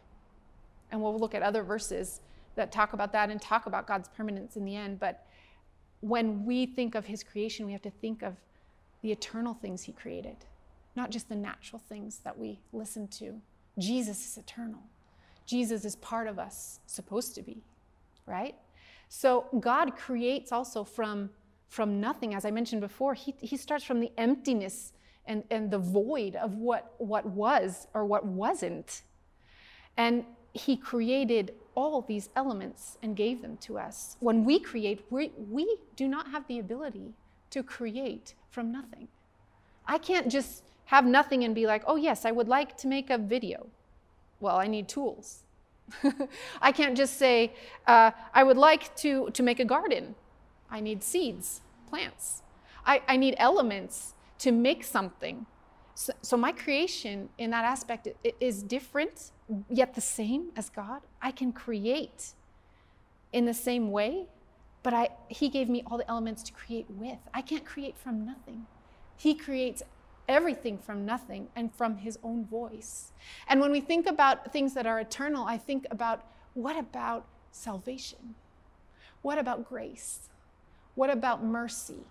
And 0.93 1.01
we'll 1.01 1.17
look 1.17 1.33
at 1.33 1.41
other 1.41 1.63
verses 1.63 2.21
that 2.53 2.71
talk 2.71 2.93
about 2.93 3.11
that 3.13 3.31
and 3.31 3.41
talk 3.41 3.65
about 3.65 3.87
God's 3.87 4.07
permanence 4.09 4.55
in 4.55 4.63
the 4.63 4.75
end. 4.75 4.99
But 4.99 5.25
when 6.01 6.45
we 6.45 6.67
think 6.67 6.93
of 6.93 7.07
his 7.07 7.23
creation, 7.23 7.65
we 7.65 7.71
have 7.71 7.81
to 7.81 7.89
think 7.89 8.21
of 8.21 8.35
the 9.01 9.11
eternal 9.11 9.55
things 9.55 9.81
he 9.81 9.91
created, 9.91 10.37
not 10.95 11.09
just 11.09 11.29
the 11.29 11.35
natural 11.35 11.81
things 11.89 12.19
that 12.19 12.37
we 12.37 12.59
listen 12.71 13.07
to. 13.07 13.41
Jesus 13.79 14.23
is 14.23 14.37
eternal. 14.37 14.83
Jesus 15.47 15.83
is 15.83 15.95
part 15.95 16.27
of 16.27 16.37
us, 16.37 16.79
supposed 16.85 17.33
to 17.35 17.41
be, 17.41 17.63
right? 18.27 18.53
So 19.09 19.45
God 19.59 19.97
creates 19.97 20.51
also 20.51 20.83
from, 20.83 21.31
from 21.69 21.99
nothing. 21.99 22.35
As 22.35 22.45
I 22.45 22.51
mentioned 22.51 22.81
before, 22.81 23.15
he, 23.15 23.33
he 23.41 23.57
starts 23.57 23.83
from 23.83 23.99
the 23.99 24.11
emptiness 24.19 24.93
and, 25.25 25.43
and 25.49 25.71
the 25.71 25.79
void 25.79 26.35
of 26.35 26.53
what, 26.53 26.93
what 26.99 27.25
was 27.25 27.87
or 27.95 28.05
what 28.05 28.27
wasn't. 28.27 29.01
And 29.97 30.25
he 30.53 30.77
created 30.77 31.53
all 31.75 32.01
these 32.01 32.29
elements 32.35 32.97
and 33.01 33.15
gave 33.15 33.41
them 33.41 33.57
to 33.57 33.77
us. 33.77 34.17
When 34.19 34.45
we 34.45 34.59
create, 34.59 35.03
we, 35.09 35.31
we 35.49 35.77
do 35.95 36.07
not 36.07 36.29
have 36.29 36.47
the 36.47 36.59
ability 36.59 37.13
to 37.49 37.63
create 37.63 38.35
from 38.49 38.71
nothing. 38.71 39.07
I 39.85 39.97
can't 39.97 40.29
just 40.29 40.63
have 40.85 41.05
nothing 41.05 41.43
and 41.43 41.55
be 41.55 41.65
like, 41.65 41.83
oh, 41.87 41.95
yes, 41.95 42.25
I 42.25 42.31
would 42.31 42.47
like 42.47 42.77
to 42.77 42.87
make 42.87 43.09
a 43.09 43.17
video. 43.17 43.67
Well, 44.39 44.57
I 44.57 44.67
need 44.67 44.87
tools. 44.87 45.43
I 46.61 46.71
can't 46.71 46.95
just 46.95 47.17
say, 47.17 47.53
uh, 47.87 48.11
I 48.33 48.43
would 48.43 48.57
like 48.57 48.95
to, 48.97 49.29
to 49.31 49.43
make 49.43 49.59
a 49.59 49.65
garden. 49.65 50.15
I 50.69 50.79
need 50.79 51.03
seeds, 51.03 51.61
plants. 51.89 52.43
I, 52.85 53.01
I 53.07 53.17
need 53.17 53.35
elements 53.37 54.13
to 54.39 54.51
make 54.51 54.83
something. 54.83 55.45
So, 55.95 56.13
so, 56.21 56.37
my 56.37 56.51
creation 56.51 57.29
in 57.37 57.51
that 57.51 57.65
aspect 57.65 58.07
is 58.39 58.63
different, 58.63 59.31
yet 59.69 59.93
the 59.93 60.01
same 60.01 60.49
as 60.55 60.69
God. 60.69 61.01
I 61.21 61.31
can 61.31 61.51
create 61.51 62.33
in 63.31 63.45
the 63.45 63.53
same 63.53 63.91
way, 63.91 64.25
but 64.81 64.93
I, 64.93 65.09
He 65.27 65.49
gave 65.49 65.69
me 65.69 65.83
all 65.85 65.97
the 65.97 66.09
elements 66.09 66.41
to 66.43 66.53
create 66.53 66.87
with. 66.89 67.19
I 67.33 67.41
can't 67.41 67.65
create 67.65 67.95
from 67.97 68.25
nothing. 68.25 68.65
He 69.15 69.35
creates 69.35 69.83
everything 70.27 70.79
from 70.79 71.05
nothing 71.05 71.49
and 71.55 71.71
from 71.73 71.97
His 71.97 72.17
own 72.23 72.45
voice. 72.45 73.11
And 73.47 73.61
when 73.61 73.71
we 73.71 73.79
think 73.79 74.07
about 74.07 74.51
things 74.51 74.73
that 74.73 74.87
are 74.87 74.99
eternal, 74.99 75.45
I 75.45 75.57
think 75.57 75.85
about 75.91 76.25
what 76.55 76.77
about 76.77 77.27
salvation? 77.51 78.33
What 79.21 79.37
about 79.37 79.69
grace? 79.69 80.29
What 80.95 81.11
about 81.11 81.43
mercy? 81.43 82.05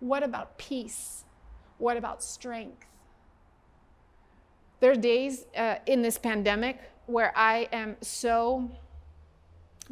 What 0.00 0.22
about 0.24 0.58
peace? 0.58 1.24
What 1.78 1.96
about 1.96 2.22
strength? 2.22 2.86
There 4.82 4.90
are 4.90 4.96
days 4.96 5.46
uh, 5.56 5.76
in 5.86 6.02
this 6.02 6.18
pandemic 6.18 6.80
where 7.06 7.32
I 7.36 7.68
am 7.72 7.94
so 8.00 8.68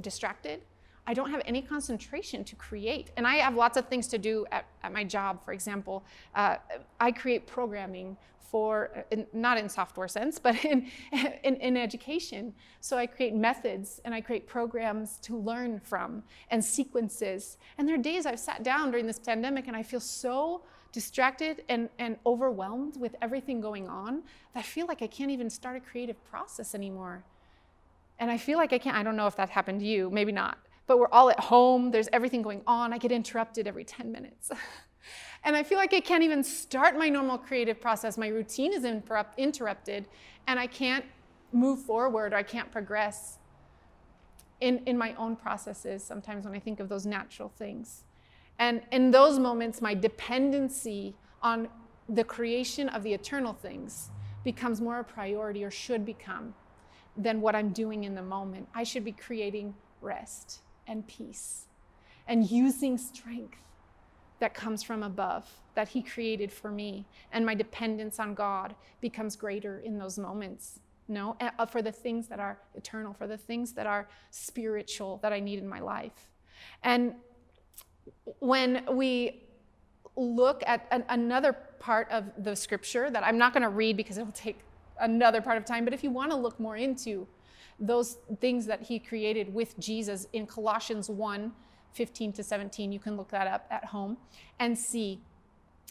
distracted. 0.01 0.63
I 1.07 1.15
don't 1.15 1.31
have 1.31 1.43
any 1.47 1.63
concentration 1.63 2.43
to 2.43 2.57
create. 2.57 3.13
And 3.17 3.25
I 3.25 3.37
have 3.37 3.55
lots 3.55 3.77
of 3.77 3.87
things 3.87 4.09
to 4.09 4.19
do 4.19 4.47
at, 4.51 4.67
at 4.83 4.93
my 4.93 5.05
job. 5.05 5.45
For 5.45 5.53
example, 5.53 6.03
uh, 6.35 6.57
I 6.99 7.13
create 7.13 7.47
programming 7.47 8.17
for, 8.41 8.91
uh, 8.97 9.03
in, 9.13 9.29
not 9.33 9.59
in 9.59 9.69
software 9.69 10.09
sense, 10.09 10.41
but 10.41 10.65
in, 10.65 10.91
in, 11.45 11.55
in, 11.55 11.77
education. 11.77 12.53
So 12.81 12.99
I 12.99 13.07
create 13.07 13.33
methods 13.33 14.01
and 14.05 14.13
I 14.13 14.21
create 14.21 14.49
programs 14.49 15.19
to 15.19 15.37
learn 15.37 15.79
from 15.79 16.25
and 16.51 16.65
sequences. 16.65 17.59
And 17.79 17.87
there 17.87 17.95
are 17.95 18.03
days 18.03 18.27
I've 18.27 18.41
sat 18.41 18.65
down 18.65 18.91
during 18.91 19.07
this 19.07 19.21
pandemic 19.21 19.69
and 19.69 19.77
I 19.77 19.85
feel 19.85 20.01
so 20.01 20.63
distracted 20.93 21.65
and, 21.69 21.89
and 21.99 22.17
overwhelmed 22.27 22.97
with 22.99 23.15
everything 23.23 23.61
going 23.61 23.89
on 23.89 24.23
that 24.55 24.61
I 24.61 24.63
feel 24.63 24.87
like 24.87 25.03
I 25.03 25.07
can't 25.07 25.31
even 25.31 25.49
start 25.49 25.77
a 25.77 25.81
creative 25.81 26.23
process 26.25 26.75
anymore. 26.75 27.25
And 28.19 28.31
I 28.31 28.37
feel 28.37 28.59
like 28.59 28.73
I 28.73 28.79
can't, 28.79 28.97
I 28.97 29.03
don't 29.03 29.17
know 29.17 29.27
if 29.27 29.37
that 29.37 29.51
happened 29.51 29.81
to 29.81 29.87
you, 29.87 30.11
maybe 30.11 30.33
not, 30.33 30.59
but 30.87 30.99
we're 30.99 31.09
all 31.09 31.31
at 31.31 31.41
home, 31.41 31.91
there's 31.91 32.09
everything 32.13 32.43
going 32.43 32.63
on, 32.67 32.93
I 32.93 32.99
get 32.99 33.13
interrupted 33.13 33.67
every 33.67 33.85
10 33.85 34.11
minutes. 34.13 34.51
and 35.45 35.57
I 35.57 35.63
feel 35.63 35.79
like 35.79 35.95
I 35.95 36.01
can't 36.01 36.23
even 36.23 36.45
start 36.45 36.99
my 36.99 37.09
normal 37.09 37.39
creative 37.39 37.81
process. 37.81 38.19
My 38.19 38.29
routine 38.29 38.73
is 38.73 38.85
interrupt, 38.85 39.39
interrupted, 39.39 40.07
and 40.47 40.59
I 40.59 40.67
can't 40.67 41.05
move 41.53 41.81
forward 41.81 42.33
or 42.33 42.37
I 42.37 42.43
can't 42.43 42.71
progress 42.71 43.39
in, 44.61 44.83
in 44.87 44.99
my 44.99 45.15
own 45.15 45.37
processes 45.37 46.05
sometimes 46.05 46.45
when 46.45 46.55
I 46.55 46.59
think 46.59 46.81
of 46.81 46.89
those 46.89 47.07
natural 47.07 47.49
things. 47.57 48.05
And 48.61 48.83
in 48.93 49.11
those 49.11 49.39
moments, 49.39 49.81
my 49.81 49.95
dependency 49.95 51.17
on 51.43 51.69
the 52.09 52.23
creation 52.23 52.91
of 52.91 53.03
the 53.03 53.15
eternal 53.15 53.55
things 53.55 54.11
becomes 54.45 54.81
more 54.81 55.01
a 55.01 55.05
priority 55.05 55.65
or 55.65 55.71
should 55.71 56.05
become 56.05 56.55
than 57.17 57.41
what 57.41 57.57
I'm 57.57 57.71
doing 57.71 58.05
in 58.05 58.15
the 58.15 58.23
moment. 58.23 58.69
I 58.75 58.85
should 58.85 59.05
be 59.05 59.13
creating 59.13 59.75
rest 60.03 60.61
and 60.87 61.07
peace 61.07 61.67
and 62.29 62.51
using 62.51 62.99
strength 62.99 63.59
that 64.41 64.53
comes 64.55 64.83
from 64.83 65.03
above 65.03 65.49
that 65.75 65.89
He 65.89 66.03
created 66.03 66.53
for 66.53 66.71
me. 66.71 67.07
And 67.33 67.47
my 67.47 67.55
dependence 67.55 68.21
on 68.21 68.35
God 68.35 68.75
becomes 69.01 69.37
greater 69.37 69.81
in 69.81 69.99
those 69.99 70.19
moments. 70.19 70.81
No, 71.09 71.37
uh, 71.41 71.65
for 71.67 71.81
the 71.81 71.93
things 71.93 72.29
that 72.29 72.39
are 72.39 72.59
eternal, 72.75 73.15
for 73.15 73.27
the 73.27 73.39
things 73.39 73.73
that 73.73 73.87
are 73.87 74.09
spiritual 74.31 75.19
that 75.23 75.33
I 75.33 75.41
need 75.41 75.59
in 75.59 75.69
my 75.69 75.81
life. 75.81 76.29
And 76.85 77.15
when 78.39 78.85
we 78.91 79.43
look 80.17 80.63
at 80.67 80.87
an, 80.91 81.05
another 81.09 81.53
part 81.79 82.11
of 82.11 82.25
the 82.39 82.55
scripture 82.55 83.11
that 83.11 83.25
I'm 83.25 83.39
not 83.39 83.53
going 83.53 83.63
to 83.63 83.69
read 83.69 83.97
because 83.97 84.19
it 84.19 84.25
will 84.25 84.33
take 84.33 84.61
another 85.01 85.41
part 85.41 85.57
of 85.57 85.65
time, 85.65 85.85
but 85.85 85.95
if 85.95 86.05
you 86.05 86.11
want 86.11 86.31
to 86.31 86.37
look 86.37 86.61
more 86.61 86.77
into 86.77 87.27
those 87.79 88.19
things 88.41 88.67
that 88.67 88.83
he 88.83 88.99
created 88.99 89.53
with 89.53 89.79
Jesus 89.79 90.27
in 90.33 90.47
Colossians 90.47 91.09
1 91.09 91.53
15 91.93 92.33
to 92.35 92.45
17, 92.45 92.93
you 92.93 93.01
can 93.01 93.17
look 93.17 93.31
that 93.31 93.49
up 93.49 93.67
at 93.69 93.87
home 93.87 94.17
and 94.61 94.79
see 94.79 95.21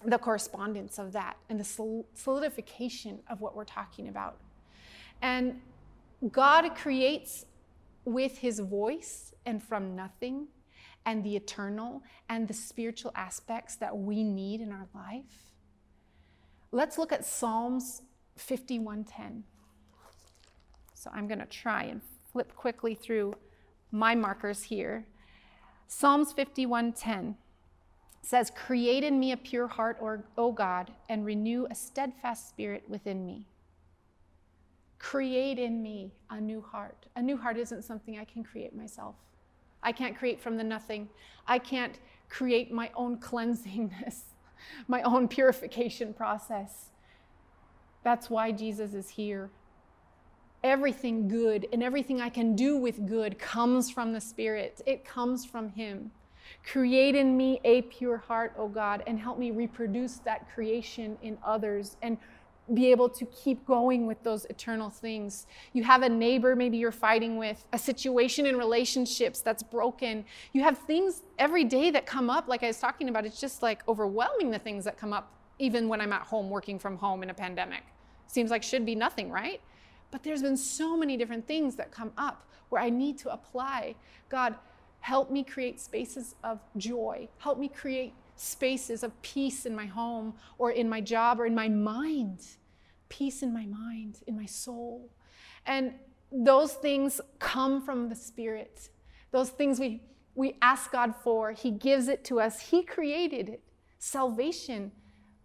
the 0.05 0.17
correspondence 0.17 0.97
of 0.97 1.11
that 1.11 1.35
and 1.49 1.59
the 1.59 2.05
solidification 2.13 3.19
of 3.29 3.41
what 3.41 3.53
we're 3.53 3.65
talking 3.65 4.07
about. 4.07 4.37
And 5.21 5.59
God 6.31 6.73
creates 6.75 7.45
with 8.05 8.37
his 8.37 8.59
voice 8.59 9.33
and 9.45 9.61
from 9.61 9.93
nothing 9.95 10.47
and 11.05 11.23
the 11.23 11.35
eternal 11.35 12.03
and 12.27 12.47
the 12.47 12.53
spiritual 12.53 13.11
aspects 13.15 13.75
that 13.77 13.97
we 13.97 14.23
need 14.23 14.61
in 14.61 14.71
our 14.71 14.87
life. 14.93 15.51
Let's 16.71 16.97
look 16.97 17.11
at 17.11 17.25
Psalms 17.25 18.03
51:10. 18.37 19.43
So 20.93 21.09
I'm 21.13 21.27
going 21.27 21.39
to 21.39 21.45
try 21.45 21.83
and 21.83 22.01
flip 22.31 22.55
quickly 22.55 22.93
through 22.93 23.33
my 23.91 24.15
markers 24.15 24.63
here. 24.63 25.07
Psalms 25.87 26.33
51:10 26.33 27.37
says, 28.21 28.51
"Create 28.51 29.03
in 29.03 29.19
me 29.19 29.31
a 29.31 29.37
pure 29.37 29.67
heart, 29.67 29.97
or, 29.99 30.25
O 30.37 30.51
God, 30.51 30.93
and 31.07 31.25
renew 31.25 31.65
a 31.69 31.75
steadfast 31.75 32.49
spirit 32.49 32.87
within 32.89 33.25
me." 33.25 33.47
Create 34.99 35.57
in 35.57 35.81
me 35.81 36.11
a 36.29 36.39
new 36.39 36.61
heart. 36.61 37.07
A 37.15 37.21
new 37.21 37.37
heart 37.37 37.57
isn't 37.57 37.83
something 37.83 38.19
I 38.19 38.25
can 38.25 38.43
create 38.43 38.75
myself. 38.75 39.15
I 39.83 39.91
can't 39.91 40.17
create 40.17 40.41
from 40.41 40.57
the 40.57 40.63
nothing. 40.63 41.09
I 41.47 41.59
can't 41.59 41.99
create 42.29 42.71
my 42.71 42.91
own 42.95 43.17
cleansingness, 43.17 44.21
my 44.87 45.01
own 45.03 45.27
purification 45.27 46.13
process. 46.13 46.91
That's 48.03 48.29
why 48.29 48.51
Jesus 48.51 48.93
is 48.93 49.09
here. 49.09 49.51
everything 50.63 51.27
good 51.27 51.67
and 51.73 51.83
everything 51.83 52.21
I 52.21 52.29
can 52.29 52.55
do 52.55 52.77
with 52.77 53.07
good 53.07 53.39
comes 53.39 53.89
from 53.91 54.13
the 54.13 54.21
Spirit. 54.21 54.81
It 54.85 55.05
comes 55.05 55.45
from 55.45 55.69
Him. 55.69 56.11
Create 56.65 57.15
in 57.15 57.37
me 57.37 57.61
a 57.63 57.83
pure 57.83 58.17
heart, 58.17 58.53
O 58.57 58.67
God, 58.67 59.03
and 59.07 59.19
help 59.19 59.39
me 59.39 59.51
reproduce 59.51 60.17
that 60.19 60.49
creation 60.53 61.17
in 61.21 61.37
others 61.45 61.97
and 62.01 62.17
be 62.73 62.91
able 62.91 63.09
to 63.09 63.25
keep 63.25 63.65
going 63.65 64.05
with 64.07 64.21
those 64.23 64.45
eternal 64.45 64.89
things. 64.89 65.47
You 65.73 65.83
have 65.83 66.03
a 66.03 66.09
neighbor 66.09 66.55
maybe 66.55 66.77
you're 66.77 66.91
fighting 66.91 67.37
with, 67.37 67.65
a 67.73 67.79
situation 67.79 68.45
in 68.45 68.57
relationships 68.57 69.41
that's 69.41 69.63
broken. 69.63 70.25
You 70.53 70.63
have 70.63 70.77
things 70.77 71.23
every 71.37 71.63
day 71.63 71.91
that 71.91 72.05
come 72.05 72.29
up, 72.29 72.47
like 72.47 72.63
I 72.63 72.67
was 72.67 72.79
talking 72.79 73.09
about. 73.09 73.25
It's 73.25 73.39
just 73.39 73.61
like 73.61 73.87
overwhelming 73.87 74.51
the 74.51 74.59
things 74.59 74.85
that 74.85 74.97
come 74.97 75.13
up, 75.13 75.33
even 75.57 75.87
when 75.87 76.01
I'm 76.01 76.13
at 76.13 76.23
home 76.23 76.49
working 76.49 76.79
from 76.79 76.97
home 76.97 77.23
in 77.23 77.29
a 77.29 77.33
pandemic. 77.33 77.83
Seems 78.27 78.51
like 78.51 78.63
should 78.63 78.85
be 78.85 78.95
nothing, 78.95 79.31
right? 79.31 79.61
But 80.11 80.23
there's 80.23 80.41
been 80.41 80.57
so 80.57 80.97
many 80.97 81.17
different 81.17 81.47
things 81.47 81.75
that 81.75 81.91
come 81.91 82.11
up 82.17 82.47
where 82.69 82.81
I 82.81 82.89
need 82.89 83.17
to 83.19 83.33
apply. 83.33 83.95
God, 84.29 84.55
help 85.01 85.31
me 85.31 85.43
create 85.43 85.79
spaces 85.79 86.35
of 86.43 86.59
joy. 86.77 87.27
Help 87.39 87.57
me 87.57 87.67
create 87.67 88.13
spaces 88.35 89.03
of 89.03 89.21
peace 89.21 89.65
in 89.65 89.75
my 89.75 89.85
home 89.85 90.33
or 90.57 90.71
in 90.71 90.87
my 90.87 91.01
job 91.01 91.39
or 91.39 91.45
in 91.45 91.53
my 91.55 91.67
mind. 91.67 92.45
Peace 93.09 93.43
in 93.43 93.53
my 93.53 93.65
mind, 93.65 94.19
in 94.27 94.35
my 94.35 94.45
soul. 94.45 95.09
And 95.65 95.93
those 96.31 96.73
things 96.73 97.19
come 97.39 97.81
from 97.81 98.09
the 98.09 98.15
Spirit. 98.15 98.89
Those 99.31 99.49
things 99.49 99.79
we, 99.79 100.01
we 100.35 100.55
ask 100.61 100.91
God 100.91 101.13
for, 101.23 101.51
He 101.51 101.71
gives 101.71 102.07
it 102.07 102.23
to 102.25 102.39
us. 102.39 102.59
He 102.59 102.83
created 102.83 103.49
it. 103.49 103.61
Salvation. 103.97 104.91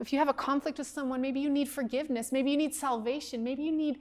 If 0.01 0.13
you 0.13 0.19
have 0.19 0.29
a 0.29 0.35
conflict 0.35 0.79
with 0.79 0.87
someone, 0.87 1.21
maybe 1.21 1.41
you 1.41 1.51
need 1.51 1.69
forgiveness. 1.69 2.33
Maybe 2.33 2.51
you 2.51 2.57
need 2.57 2.75
salvation. 2.75 3.43
Maybe 3.43 3.63
you 3.63 3.73
need 3.73 3.99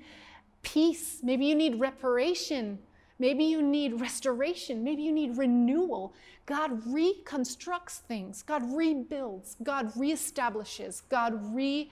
peace. 0.62 1.20
Maybe 1.24 1.46
you 1.46 1.56
need 1.56 1.80
reparation. 1.80 2.80
Maybe 3.20 3.46
you 3.46 3.62
need 3.62 4.00
restoration. 4.02 4.84
Maybe 4.84 5.04
you 5.04 5.12
need 5.12 5.38
renewal. 5.38 6.14
God 6.46 6.82
reconstructs 6.88 8.00
things. 8.00 8.42
God 8.42 8.64
rebuilds. 8.76 9.56
God 9.64 9.94
reestablishes. 9.94 11.04
God 11.10 11.56
re, 11.56 11.90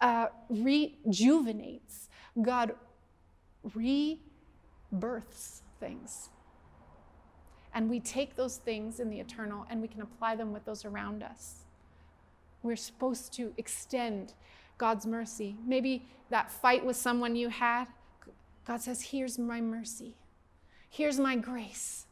uh, 0.00 0.26
rejuvenates. 0.48 2.08
God 2.40 2.74
rebirths 3.74 5.62
things. 5.80 6.30
And 7.74 7.90
we 7.90 8.00
take 8.00 8.36
those 8.36 8.56
things 8.56 9.00
in 9.00 9.10
the 9.10 9.18
eternal 9.18 9.66
and 9.68 9.82
we 9.82 9.88
can 9.88 10.02
apply 10.02 10.36
them 10.36 10.52
with 10.52 10.64
those 10.64 10.84
around 10.84 11.22
us. 11.22 11.64
We're 12.62 12.76
supposed 12.76 13.32
to 13.34 13.52
extend 13.56 14.32
God's 14.78 15.06
mercy. 15.06 15.56
Maybe 15.66 16.06
that 16.30 16.50
fight 16.50 16.84
with 16.84 16.96
someone 16.96 17.36
you 17.36 17.48
had, 17.48 17.86
God 18.66 18.80
says, 18.80 19.02
Here's 19.02 19.38
my 19.38 19.60
mercy. 19.60 20.14
Here's 20.88 21.18
my 21.18 21.36
grace. 21.36 22.06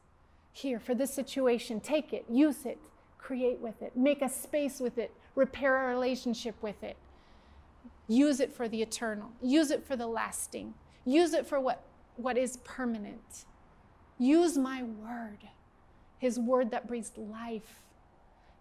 Here 0.52 0.78
for 0.78 0.94
this 0.94 1.14
situation. 1.14 1.80
Take 1.80 2.12
it, 2.12 2.26
use 2.28 2.66
it, 2.66 2.78
create 3.18 3.60
with 3.60 3.80
it, 3.80 3.96
make 3.96 4.20
a 4.20 4.28
space 4.28 4.80
with 4.80 4.98
it, 4.98 5.12
repair 5.34 5.84
a 5.84 5.94
relationship 5.94 6.54
with 6.60 6.82
it. 6.82 6.96
Use 8.12 8.40
it 8.40 8.52
for 8.52 8.68
the 8.68 8.82
eternal, 8.82 9.30
use 9.40 9.70
it 9.70 9.86
for 9.86 9.96
the 9.96 10.06
lasting, 10.06 10.74
use 11.04 11.32
it 11.32 11.46
for 11.46 11.58
what, 11.60 11.82
what 12.16 12.36
is 12.36 12.58
permanent. 12.58 13.44
Use 14.18 14.56
my 14.58 14.82
word, 14.82 15.38
his 16.18 16.38
word 16.38 16.70
that 16.70 16.86
breathes 16.86 17.12
life 17.16 17.82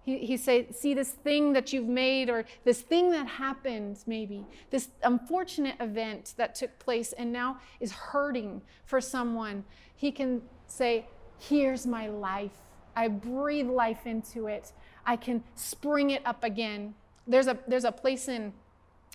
he, 0.03 0.17
he 0.19 0.37
said, 0.37 0.75
See 0.75 0.93
this 0.93 1.11
thing 1.11 1.53
that 1.53 1.71
you've 1.71 1.87
made, 1.87 2.29
or 2.29 2.45
this 2.63 2.81
thing 2.81 3.11
that 3.11 3.27
happened, 3.27 3.99
maybe, 4.07 4.45
this 4.69 4.89
unfortunate 5.03 5.75
event 5.79 6.33
that 6.37 6.55
took 6.55 6.77
place 6.79 7.13
and 7.13 7.31
now 7.31 7.59
is 7.79 7.91
hurting 7.91 8.61
for 8.85 8.99
someone. 8.99 9.63
He 9.95 10.11
can 10.11 10.41
say, 10.67 11.05
Here's 11.37 11.85
my 11.85 12.07
life. 12.07 12.51
I 12.95 13.07
breathe 13.07 13.67
life 13.67 14.05
into 14.05 14.47
it. 14.47 14.73
I 15.05 15.15
can 15.15 15.43
spring 15.55 16.11
it 16.11 16.21
up 16.25 16.43
again. 16.43 16.93
There's 17.27 17.47
a, 17.47 17.57
there's 17.67 17.85
a 17.85 17.91
place 17.91 18.27
in 18.27 18.53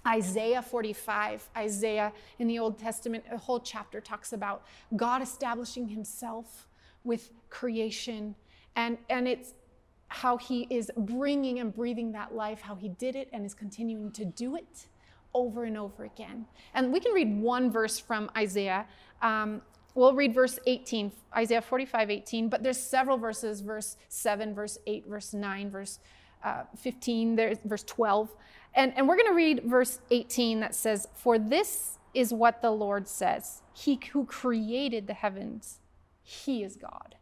Isaiah 0.07 0.63
45, 0.63 1.49
Isaiah 1.57 2.13
in 2.39 2.47
the 2.47 2.59
Old 2.59 2.79
Testament, 2.79 3.25
a 3.31 3.39
whole 3.39 3.61
chapter 3.61 4.01
talks 4.01 4.33
about 4.33 4.65
God 4.95 5.21
establishing 5.21 5.89
himself 5.89 6.69
with 7.05 7.31
creation. 7.51 8.35
And, 8.77 8.99
and 9.11 9.27
it's 9.27 9.55
how 10.09 10.37
he 10.37 10.67
is 10.71 10.91
bringing 10.97 11.59
and 11.59 11.75
breathing 11.75 12.13
that 12.13 12.35
life, 12.35 12.61
how 12.61 12.75
he 12.75 12.89
did 12.89 13.17
it 13.17 13.29
and 13.33 13.45
is 13.45 13.55
continuing 13.55 14.13
to 14.13 14.25
do 14.25 14.57
it 14.57 14.87
over 15.35 15.65
and 15.65 15.77
over 15.77 16.05
again. 16.05 16.47
And 16.75 16.93
we 16.93 17.01
can 17.01 17.13
read 17.13 17.41
one 17.41 17.71
verse 17.71 17.99
from 17.99 18.31
Isaiah. 18.37 18.87
Um, 19.23 19.61
we'll 19.95 20.15
read 20.15 20.33
verse 20.33 20.59
18, 20.67 21.11
Isaiah 21.37 21.61
45, 21.61 22.11
18, 22.11 22.49
but 22.49 22.63
there's 22.63 22.79
several 22.79 23.19
verses, 23.19 23.61
verse 23.61 23.97
7, 24.09 24.55
verse 24.55 24.79
8, 24.87 25.07
verse 25.07 25.35
9, 25.35 25.71
verse 25.71 25.99
uh, 26.47 26.63
15, 26.77 27.37
there's 27.37 27.59
verse 27.65 27.83
12. 27.83 28.35
And, 28.75 28.93
and 28.97 29.09
we're 29.09 29.17
going 29.17 29.29
to 29.29 29.35
read 29.35 29.63
verse 29.65 29.99
18 30.11 30.61
that 30.61 30.75
says, 30.75 31.09
For 31.15 31.39
this 31.39 31.99
is 32.15 32.33
what 32.33 32.63
the 32.63 32.71
Lord 32.71 33.09
says 33.09 33.63
He 33.75 33.99
who 34.13 34.25
created 34.25 35.07
the 35.07 35.15
heavens, 35.15 35.81
He 36.23 36.63
is 36.63 36.77
God. 36.77 37.17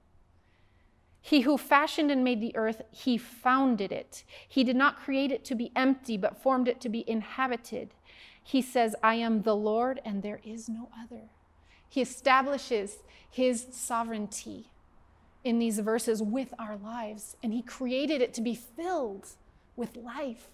He 1.23 1.41
who 1.41 1.57
fashioned 1.57 2.11
and 2.11 2.23
made 2.23 2.43
the 2.43 2.55
earth, 2.55 2.83
he 2.91 3.17
founded 3.17 3.91
it. 3.91 4.25
He 4.47 4.63
did 4.63 4.77
not 4.77 4.99
create 4.99 5.33
it 5.33 5.43
to 5.47 5.55
be 5.55 5.73
empty, 5.75 6.19
but 6.19 6.43
formed 6.43 6.69
it 6.69 6.83
to 6.83 6.91
be 6.91 7.03
inhabited. 7.09 7.95
He 8.43 8.61
says, 8.61 8.95
I 9.03 9.15
am 9.15 9.41
the 9.41 9.57
Lord, 9.57 10.03
and 10.05 10.23
there 10.23 10.43
is 10.45 10.69
no 10.69 10.91
other. 11.03 11.31
He 11.89 12.03
establishes 12.03 12.99
his 13.31 13.69
sovereignty 13.71 14.67
in 15.45 15.59
these 15.59 15.79
verses 15.79 16.23
with 16.23 16.53
our 16.59 16.77
lives, 16.77 17.37
and 17.43 17.53
he 17.53 17.63
created 17.63 18.21
it 18.23 18.35
to 18.35 18.41
be 18.41 18.55
filled 18.55 19.29
with 19.77 19.97
life. 19.97 20.49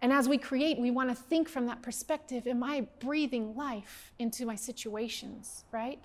And 0.00 0.12
as 0.12 0.28
we 0.28 0.38
create, 0.38 0.78
we 0.78 0.90
want 0.90 1.08
to 1.08 1.14
think 1.14 1.48
from 1.48 1.66
that 1.66 1.82
perspective 1.82 2.46
Am 2.46 2.62
I 2.62 2.86
breathing 3.00 3.56
life 3.56 4.12
into 4.18 4.46
my 4.46 4.54
situations, 4.54 5.64
right? 5.72 5.98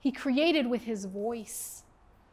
He 0.00 0.10
created 0.10 0.66
with 0.66 0.82
his 0.82 1.04
voice 1.04 1.84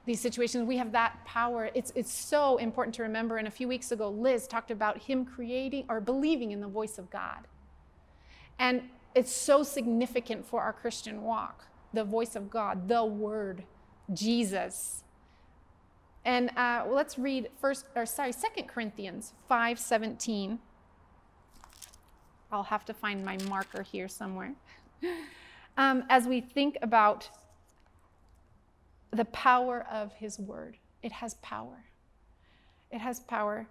these 0.05 0.21
situations. 0.21 0.65
We 0.65 0.77
have 0.77 0.93
that 0.93 1.23
power. 1.25 1.69
It's, 1.75 1.91
it's 1.93 2.11
so 2.11 2.57
important 2.57 2.95
to 2.95 3.03
remember. 3.03 3.37
And 3.37 3.47
a 3.47 3.51
few 3.51 3.67
weeks 3.67 3.91
ago, 3.91 4.09
Liz 4.09 4.47
talked 4.47 4.71
about 4.71 4.97
him 4.97 5.25
creating 5.25 5.85
or 5.89 5.99
believing 5.99 6.51
in 6.51 6.61
the 6.61 6.67
voice 6.67 6.97
of 6.97 7.09
God. 7.09 7.45
And 8.57 8.83
it's 9.13 9.31
so 9.31 9.63
significant 9.63 10.45
for 10.45 10.61
our 10.61 10.73
Christian 10.73 11.21
walk 11.21 11.65
the 11.93 12.03
voice 12.03 12.35
of 12.35 12.49
God, 12.49 12.87
the 12.87 13.03
Word, 13.03 13.63
Jesus. 14.13 15.03
And 16.25 16.49
uh, 16.57 16.85
let's 16.89 17.17
read 17.17 17.49
first, 17.59 17.85
or 17.95 18.05
sorry, 18.05 18.31
Second 18.31 18.67
Corinthians 18.67 19.33
5 19.47 19.79
17. 19.79 20.59
I'll 22.51 22.63
have 22.63 22.85
to 22.85 22.93
find 22.93 23.25
my 23.25 23.37
marker 23.49 23.83
here 23.83 24.07
somewhere. 24.07 24.53
Um, 25.79 26.05
as 26.09 26.25
we 26.25 26.41
think 26.41 26.75
about 26.81 27.29
the 29.11 29.25
power 29.25 29.85
of 29.91 30.13
his 30.13 30.39
word. 30.39 30.77
It 31.01 31.11
has 31.11 31.35
power. 31.35 31.85
It 32.91 32.99
has 32.99 33.19
power. 33.19 33.67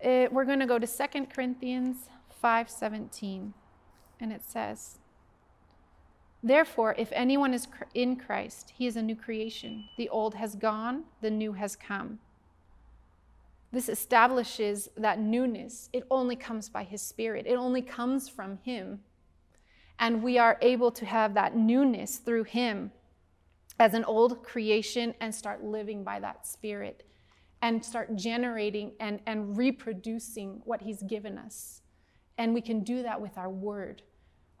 It, 0.00 0.32
we're 0.32 0.44
going 0.44 0.60
to 0.60 0.66
go 0.66 0.78
to 0.78 0.86
2 0.86 1.26
Corinthians 1.26 2.08
5:17 2.42 3.52
and 4.20 4.32
it 4.32 4.42
says 4.44 4.98
Therefore 6.42 6.94
if 6.98 7.10
anyone 7.12 7.54
is 7.54 7.68
in 7.94 8.16
Christ 8.16 8.72
he 8.76 8.86
is 8.86 8.96
a 8.96 9.02
new 9.02 9.16
creation. 9.16 9.84
The 9.96 10.08
old 10.08 10.34
has 10.34 10.54
gone 10.54 11.04
the 11.20 11.30
new 11.30 11.52
has 11.52 11.76
come. 11.76 12.18
This 13.72 13.88
establishes 13.88 14.90
that 14.98 15.18
newness. 15.18 15.88
It 15.92 16.04
only 16.10 16.36
comes 16.36 16.68
by 16.68 16.84
his 16.84 17.00
spirit. 17.00 17.46
It 17.46 17.54
only 17.54 17.80
comes 17.80 18.28
from 18.28 18.58
him. 18.62 19.00
And 19.98 20.22
we 20.22 20.36
are 20.36 20.58
able 20.60 20.90
to 20.92 21.06
have 21.06 21.32
that 21.34 21.56
newness 21.56 22.18
through 22.18 22.44
him 22.44 22.92
as 23.78 23.94
an 23.94 24.04
old 24.04 24.42
creation 24.42 25.14
and 25.20 25.34
start 25.34 25.64
living 25.64 26.04
by 26.04 26.20
that 26.20 26.46
spirit 26.46 27.04
and 27.62 27.82
start 27.82 28.14
generating 28.16 28.92
and, 29.00 29.20
and 29.26 29.56
reproducing 29.56 30.60
what 30.64 30.82
he's 30.82 31.02
given 31.02 31.38
us. 31.38 31.80
And 32.36 32.52
we 32.52 32.60
can 32.60 32.82
do 32.82 33.02
that 33.02 33.20
with 33.20 33.38
our 33.38 33.48
word. 33.48 34.02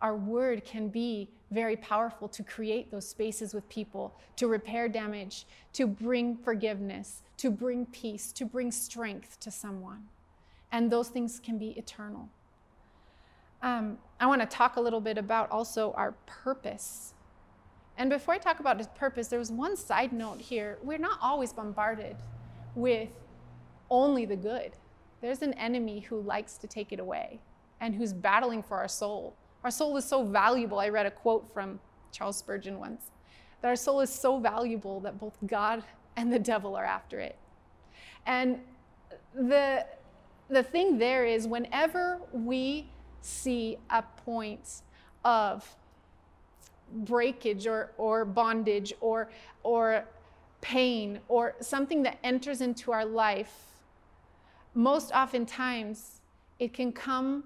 Our 0.02 0.14
word 0.16 0.64
can 0.66 0.88
be 0.88 1.30
very 1.50 1.76
powerful 1.76 2.28
to 2.28 2.42
create 2.42 2.90
those 2.90 3.08
spaces 3.08 3.54
with 3.54 3.66
people, 3.70 4.14
to 4.36 4.48
repair 4.48 4.88
damage, 4.88 5.46
to 5.72 5.86
bring 5.86 6.36
forgiveness, 6.36 7.22
to 7.38 7.50
bring 7.50 7.86
peace, 7.86 8.32
to 8.32 8.44
bring 8.44 8.70
strength 8.70 9.40
to 9.40 9.50
someone. 9.50 10.08
And 10.70 10.90
those 10.90 11.08
things 11.08 11.40
can 11.42 11.56
be 11.56 11.70
eternal. 11.78 12.28
Um, 13.62 13.96
I 14.20 14.26
want 14.26 14.42
to 14.42 14.46
talk 14.46 14.76
a 14.76 14.80
little 14.80 15.00
bit 15.00 15.16
about 15.16 15.50
also 15.50 15.92
our 15.92 16.12
purpose 16.26 17.14
and 17.96 18.10
before 18.10 18.34
I 18.34 18.38
talk 18.38 18.60
about 18.60 18.78
his 18.78 18.88
purpose, 18.88 19.28
there 19.28 19.38
was 19.38 19.52
one 19.52 19.76
side 19.76 20.12
note 20.12 20.40
here. 20.40 20.78
We're 20.82 20.98
not 20.98 21.18
always 21.20 21.52
bombarded 21.52 22.16
with 22.74 23.10
only 23.90 24.24
the 24.24 24.36
good. 24.36 24.72
There's 25.20 25.42
an 25.42 25.52
enemy 25.54 26.00
who 26.00 26.20
likes 26.20 26.56
to 26.58 26.66
take 26.66 26.92
it 26.92 27.00
away 27.00 27.40
and 27.80 27.94
who's 27.94 28.12
battling 28.12 28.62
for 28.62 28.78
our 28.78 28.88
soul 28.88 29.36
Our 29.64 29.70
soul 29.70 29.96
is 29.96 30.04
so 30.04 30.24
valuable. 30.24 30.78
I 30.78 30.88
read 30.88 31.06
a 31.06 31.10
quote 31.10 31.52
from 31.52 31.78
Charles 32.10 32.36
Spurgeon 32.36 32.78
once 32.78 33.10
that 33.60 33.68
our 33.68 33.76
soul 33.76 34.00
is 34.00 34.10
so 34.10 34.38
valuable 34.38 35.00
that 35.00 35.18
both 35.18 35.38
God 35.46 35.84
and 36.16 36.32
the 36.32 36.38
devil 36.38 36.74
are 36.74 36.84
after 36.84 37.20
it. 37.20 37.36
And 38.26 38.60
the, 39.34 39.86
the 40.48 40.62
thing 40.62 40.98
there 40.98 41.24
is, 41.24 41.46
whenever 41.46 42.20
we 42.32 42.88
see 43.20 43.78
a 43.90 44.02
point 44.02 44.82
of 45.24 45.76
breakage 46.92 47.66
or, 47.66 47.92
or 47.96 48.24
bondage 48.24 48.92
or, 49.00 49.30
or 49.62 50.04
pain 50.60 51.20
or 51.28 51.54
something 51.60 52.02
that 52.02 52.18
enters 52.24 52.60
into 52.60 52.92
our 52.92 53.04
life, 53.04 53.54
most 54.74 55.12
oftentimes 55.12 56.20
it 56.58 56.72
can 56.72 56.92
come 56.92 57.44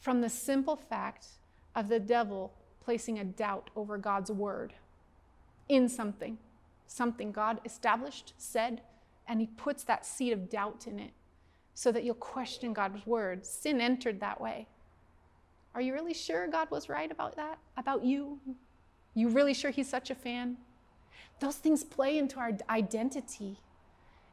from 0.00 0.20
the 0.20 0.28
simple 0.28 0.76
fact 0.76 1.26
of 1.76 1.88
the 1.88 2.00
devil 2.00 2.52
placing 2.82 3.18
a 3.18 3.24
doubt 3.24 3.70
over 3.76 3.98
God's 3.98 4.30
word 4.30 4.72
in 5.68 5.88
something, 5.88 6.38
something 6.86 7.30
God 7.30 7.60
established, 7.64 8.34
said, 8.36 8.80
and 9.28 9.40
he 9.40 9.46
puts 9.46 9.84
that 9.84 10.04
seed 10.04 10.32
of 10.32 10.50
doubt 10.50 10.86
in 10.88 10.98
it 10.98 11.12
so 11.74 11.92
that 11.92 12.02
you'll 12.02 12.14
question 12.14 12.72
God's 12.72 13.06
word. 13.06 13.46
Sin 13.46 13.80
entered 13.80 14.18
that 14.20 14.40
way. 14.40 14.66
Are 15.74 15.80
you 15.80 15.92
really 15.92 16.14
sure 16.14 16.48
God 16.48 16.70
was 16.70 16.88
right 16.88 17.10
about 17.10 17.36
that? 17.36 17.58
About 17.76 18.04
you? 18.04 18.40
You 19.14 19.28
really 19.28 19.54
sure 19.54 19.70
he's 19.70 19.88
such 19.88 20.10
a 20.10 20.14
fan? 20.14 20.56
Those 21.38 21.56
things 21.56 21.84
play 21.84 22.18
into 22.18 22.38
our 22.38 22.52
identity. 22.68 23.58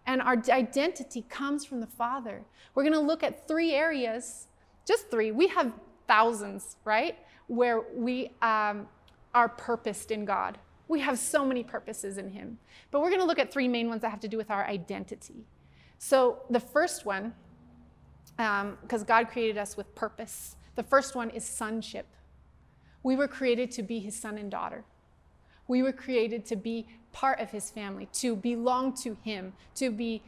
And 0.05 0.21
our 0.21 0.41
identity 0.49 1.25
comes 1.29 1.63
from 1.63 1.79
the 1.79 1.87
Father. 1.87 2.41
We're 2.73 2.83
going 2.83 2.93
to 2.93 2.99
look 2.99 3.23
at 3.23 3.47
three 3.47 3.73
areas, 3.73 4.47
just 4.87 5.11
three. 5.11 5.31
We 5.31 5.47
have 5.47 5.71
thousands, 6.07 6.77
right? 6.85 7.17
Where 7.47 7.81
we 7.93 8.31
um, 8.41 8.87
are 9.33 9.49
purposed 9.49 10.11
in 10.11 10.25
God. 10.25 10.57
We 10.87 11.01
have 11.01 11.19
so 11.19 11.45
many 11.45 11.63
purposes 11.63 12.17
in 12.17 12.29
Him. 12.29 12.57
But 12.91 13.01
we're 13.01 13.09
going 13.09 13.21
to 13.21 13.27
look 13.27 13.39
at 13.39 13.51
three 13.51 13.67
main 13.67 13.89
ones 13.89 14.01
that 14.01 14.09
have 14.09 14.21
to 14.21 14.27
do 14.27 14.37
with 14.37 14.49
our 14.49 14.65
identity. 14.65 15.45
So 15.97 16.39
the 16.49 16.59
first 16.59 17.05
one, 17.05 17.33
because 18.37 19.01
um, 19.01 19.07
God 19.07 19.29
created 19.29 19.57
us 19.57 19.75
with 19.75 19.93
purpose, 19.95 20.55
the 20.75 20.83
first 20.83 21.15
one 21.15 21.29
is 21.31 21.43
sonship. 21.43 22.05
We 23.03 23.15
were 23.15 23.27
created 23.27 23.71
to 23.71 23.83
be 23.83 23.99
His 23.99 24.15
son 24.15 24.37
and 24.37 24.49
daughter. 24.49 24.85
We 25.67 25.83
were 25.83 25.91
created 25.91 26.45
to 26.45 26.55
be 26.55 26.87
part 27.11 27.39
of 27.39 27.51
his 27.51 27.69
family, 27.69 28.07
to 28.13 28.35
belong 28.35 28.93
to 28.93 29.17
him, 29.23 29.53
to 29.75 29.89
be, 29.89 30.21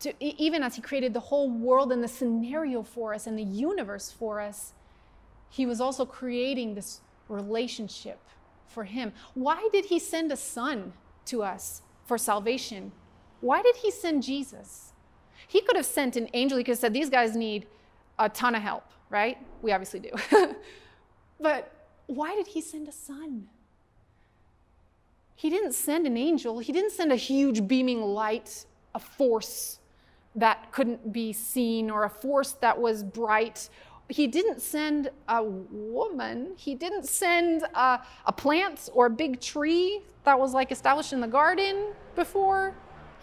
to, 0.00 0.12
even 0.20 0.62
as 0.62 0.76
he 0.76 0.82
created 0.82 1.14
the 1.14 1.20
whole 1.20 1.50
world 1.50 1.92
and 1.92 2.02
the 2.02 2.08
scenario 2.08 2.82
for 2.82 3.14
us 3.14 3.26
and 3.26 3.38
the 3.38 3.42
universe 3.42 4.10
for 4.10 4.40
us, 4.40 4.72
he 5.48 5.66
was 5.66 5.80
also 5.80 6.04
creating 6.04 6.74
this 6.74 7.00
relationship 7.28 8.18
for 8.66 8.84
him. 8.84 9.12
Why 9.34 9.68
did 9.72 9.86
he 9.86 9.98
send 9.98 10.32
a 10.32 10.36
son 10.36 10.92
to 11.26 11.42
us 11.42 11.82
for 12.04 12.18
salvation? 12.18 12.92
Why 13.40 13.62
did 13.62 13.76
he 13.76 13.90
send 13.90 14.22
Jesus? 14.22 14.92
He 15.46 15.60
could 15.60 15.76
have 15.76 15.86
sent 15.86 16.16
an 16.16 16.28
angel. 16.32 16.58
He 16.58 16.64
could 16.64 16.72
have 16.72 16.78
said, 16.78 16.94
These 16.94 17.10
guys 17.10 17.36
need 17.36 17.66
a 18.18 18.28
ton 18.28 18.54
of 18.54 18.62
help, 18.62 18.84
right? 19.10 19.38
We 19.62 19.72
obviously 19.72 20.00
do. 20.00 20.10
but 21.40 21.70
why 22.06 22.34
did 22.34 22.48
he 22.48 22.60
send 22.60 22.88
a 22.88 22.92
son? 22.92 23.48
He 25.36 25.50
didn't 25.50 25.72
send 25.72 26.06
an 26.06 26.16
angel, 26.16 26.58
he 26.58 26.72
didn't 26.72 26.92
send 26.92 27.12
a 27.12 27.16
huge 27.16 27.66
beaming 27.66 28.00
light, 28.02 28.64
a 28.94 28.98
force 28.98 29.78
that 30.34 30.72
couldn't 30.72 31.12
be 31.12 31.32
seen, 31.32 31.90
or 31.90 32.04
a 32.04 32.10
force 32.10 32.52
that 32.52 32.80
was 32.80 33.02
bright. 33.02 33.68
He 34.08 34.26
didn't 34.26 34.60
send 34.60 35.10
a 35.28 35.42
woman. 35.42 36.52
He 36.56 36.74
didn't 36.74 37.06
send 37.06 37.62
a, 37.74 38.00
a 38.26 38.32
plant 38.32 38.90
or 38.92 39.06
a 39.06 39.10
big 39.10 39.40
tree 39.40 40.02
that 40.24 40.38
was 40.38 40.52
like 40.52 40.72
established 40.72 41.12
in 41.12 41.20
the 41.20 41.28
garden 41.28 41.92
before. 42.16 42.74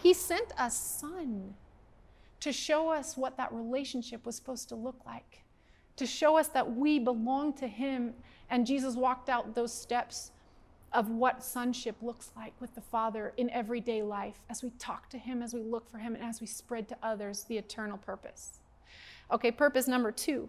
He 0.02 0.14
sent 0.14 0.52
a 0.58 0.70
son 0.70 1.54
to 2.40 2.52
show 2.52 2.88
us 2.88 3.16
what 3.16 3.36
that 3.36 3.52
relationship 3.52 4.26
was 4.26 4.34
supposed 4.34 4.68
to 4.70 4.74
look 4.74 5.00
like, 5.06 5.44
to 5.96 6.06
show 6.06 6.36
us 6.36 6.48
that 6.48 6.74
we 6.74 6.98
belong 6.98 7.52
to 7.54 7.68
Him. 7.68 8.14
And 8.50 8.66
Jesus 8.66 8.96
walked 8.96 9.28
out 9.28 9.54
those 9.54 9.72
steps 9.72 10.32
of 10.94 11.08
what 11.08 11.42
sonship 11.42 11.96
looks 12.02 12.30
like 12.36 12.52
with 12.60 12.74
the 12.74 12.80
Father 12.80 13.32
in 13.36 13.48
everyday 13.50 14.02
life 14.02 14.40
as 14.50 14.62
we 14.62 14.70
talk 14.78 15.08
to 15.10 15.18
Him, 15.18 15.42
as 15.42 15.54
we 15.54 15.62
look 15.62 15.88
for 15.90 15.98
Him, 15.98 16.14
and 16.14 16.24
as 16.24 16.40
we 16.40 16.46
spread 16.46 16.88
to 16.88 16.96
others 17.02 17.44
the 17.44 17.56
eternal 17.56 17.98
purpose. 17.98 18.60
Okay, 19.30 19.50
purpose 19.50 19.88
number 19.88 20.12
two 20.12 20.48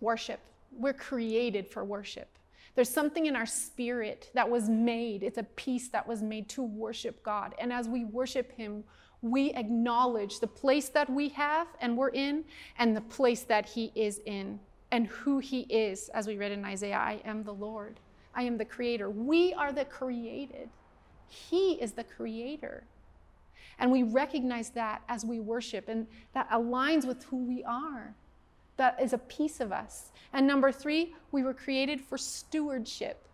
worship. 0.00 0.40
We're 0.72 0.94
created 0.94 1.66
for 1.66 1.84
worship. 1.84 2.28
There's 2.74 2.88
something 2.88 3.26
in 3.26 3.34
our 3.34 3.46
spirit 3.46 4.30
that 4.34 4.48
was 4.48 4.68
made, 4.68 5.22
it's 5.22 5.38
a 5.38 5.42
piece 5.42 5.88
that 5.88 6.06
was 6.06 6.22
made 6.22 6.48
to 6.50 6.62
worship 6.62 7.22
God. 7.22 7.54
And 7.58 7.72
as 7.72 7.88
we 7.88 8.04
worship 8.04 8.52
Him, 8.56 8.84
we 9.20 9.52
acknowledge 9.54 10.38
the 10.38 10.46
place 10.46 10.88
that 10.90 11.10
we 11.10 11.28
have 11.30 11.66
and 11.80 11.96
we're 11.96 12.10
in, 12.10 12.44
and 12.78 12.96
the 12.96 13.00
place 13.00 13.42
that 13.42 13.66
He 13.66 13.90
is 13.94 14.20
in, 14.26 14.60
and 14.92 15.08
who 15.08 15.38
He 15.38 15.62
is, 15.62 16.08
as 16.10 16.26
we 16.26 16.36
read 16.36 16.52
in 16.52 16.64
Isaiah 16.64 16.96
I 16.98 17.20
am 17.24 17.42
the 17.42 17.52
Lord. 17.52 17.98
I 18.38 18.42
am 18.42 18.56
the 18.56 18.64
creator. 18.64 19.10
We 19.10 19.52
are 19.54 19.72
the 19.72 19.84
created. 19.84 20.68
He 21.26 21.72
is 21.72 21.90
the 21.90 22.04
creator. 22.04 22.84
And 23.80 23.90
we 23.90 24.04
recognize 24.04 24.70
that 24.70 25.02
as 25.08 25.24
we 25.24 25.40
worship, 25.40 25.88
and 25.88 26.06
that 26.34 26.48
aligns 26.50 27.04
with 27.04 27.24
who 27.24 27.38
we 27.38 27.64
are. 27.64 28.14
That 28.76 29.02
is 29.02 29.12
a 29.12 29.18
piece 29.18 29.58
of 29.58 29.72
us. 29.72 30.12
And 30.32 30.46
number 30.46 30.70
three, 30.70 31.16
we 31.32 31.42
were 31.42 31.52
created 31.52 32.00
for 32.00 32.16
stewardship. 32.16 33.26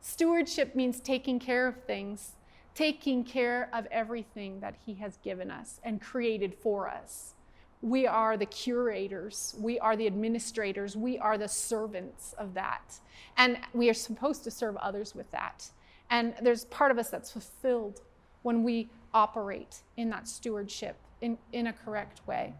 Stewardship 0.00 0.74
means 0.74 0.98
taking 0.98 1.38
care 1.38 1.68
of 1.68 1.84
things, 1.84 2.32
taking 2.74 3.22
care 3.22 3.70
of 3.72 3.86
everything 3.92 4.58
that 4.58 4.74
He 4.84 4.94
has 4.94 5.18
given 5.18 5.52
us 5.52 5.78
and 5.84 6.02
created 6.02 6.52
for 6.52 6.88
us. 6.88 7.35
We 7.82 8.06
are 8.06 8.36
the 8.36 8.46
curators, 8.46 9.54
we 9.58 9.78
are 9.78 9.96
the 9.96 10.06
administrators, 10.06 10.96
we 10.96 11.18
are 11.18 11.38
the 11.38 11.48
servants 11.48 12.34
of 12.38 12.54
that. 12.54 12.98
And 13.36 13.58
we 13.74 13.90
are 13.90 13.94
supposed 13.94 14.44
to 14.44 14.50
serve 14.50 14.76
others 14.76 15.14
with 15.14 15.30
that. 15.32 15.70
And 16.10 16.34
there's 16.40 16.64
part 16.66 16.90
of 16.90 16.98
us 16.98 17.10
that's 17.10 17.30
fulfilled 17.30 18.00
when 18.42 18.62
we 18.62 18.88
operate 19.12 19.82
in 19.96 20.08
that 20.10 20.28
stewardship 20.28 20.96
in, 21.20 21.38
in 21.52 21.66
a 21.66 21.72
correct 21.72 22.26
way. 22.26 22.54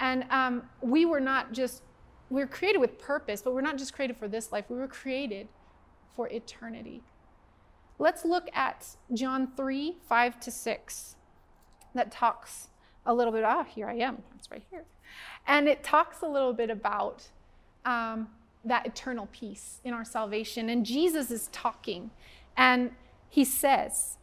And 0.00 0.24
um, 0.30 0.62
we 0.80 1.04
were 1.04 1.20
not 1.20 1.52
just, 1.52 1.82
we 2.30 2.40
were 2.40 2.46
created 2.46 2.78
with 2.78 2.98
purpose, 2.98 3.42
but 3.42 3.52
we're 3.54 3.60
not 3.60 3.78
just 3.78 3.92
created 3.92 4.16
for 4.16 4.28
this 4.28 4.52
life, 4.52 4.64
we 4.68 4.76
were 4.76 4.88
created 4.88 5.48
for 6.14 6.28
eternity. 6.28 7.02
Let's 7.98 8.24
look 8.24 8.48
at 8.54 8.86
John 9.12 9.48
3 9.56 9.96
5 10.08 10.40
to 10.40 10.50
6 10.50 11.16
that 11.94 12.12
talks 12.12 12.68
a 13.08 13.14
little 13.14 13.32
bit. 13.32 13.42
Ah, 13.42 13.64
here 13.64 13.88
I 13.88 13.94
am. 13.94 14.22
It's 14.38 14.50
right 14.50 14.62
here. 14.70 14.84
And 15.46 15.66
it 15.66 15.82
talks 15.82 16.20
a 16.22 16.28
little 16.28 16.52
bit 16.52 16.70
about 16.70 17.26
um, 17.84 18.28
that 18.64 18.86
eternal 18.86 19.28
peace 19.32 19.80
in 19.82 19.94
our 19.94 20.04
salvation. 20.04 20.68
And 20.68 20.86
Jesus 20.86 21.30
is 21.30 21.48
talking, 21.50 22.10
and 22.56 22.92
he 23.28 23.44
says, 23.44 24.18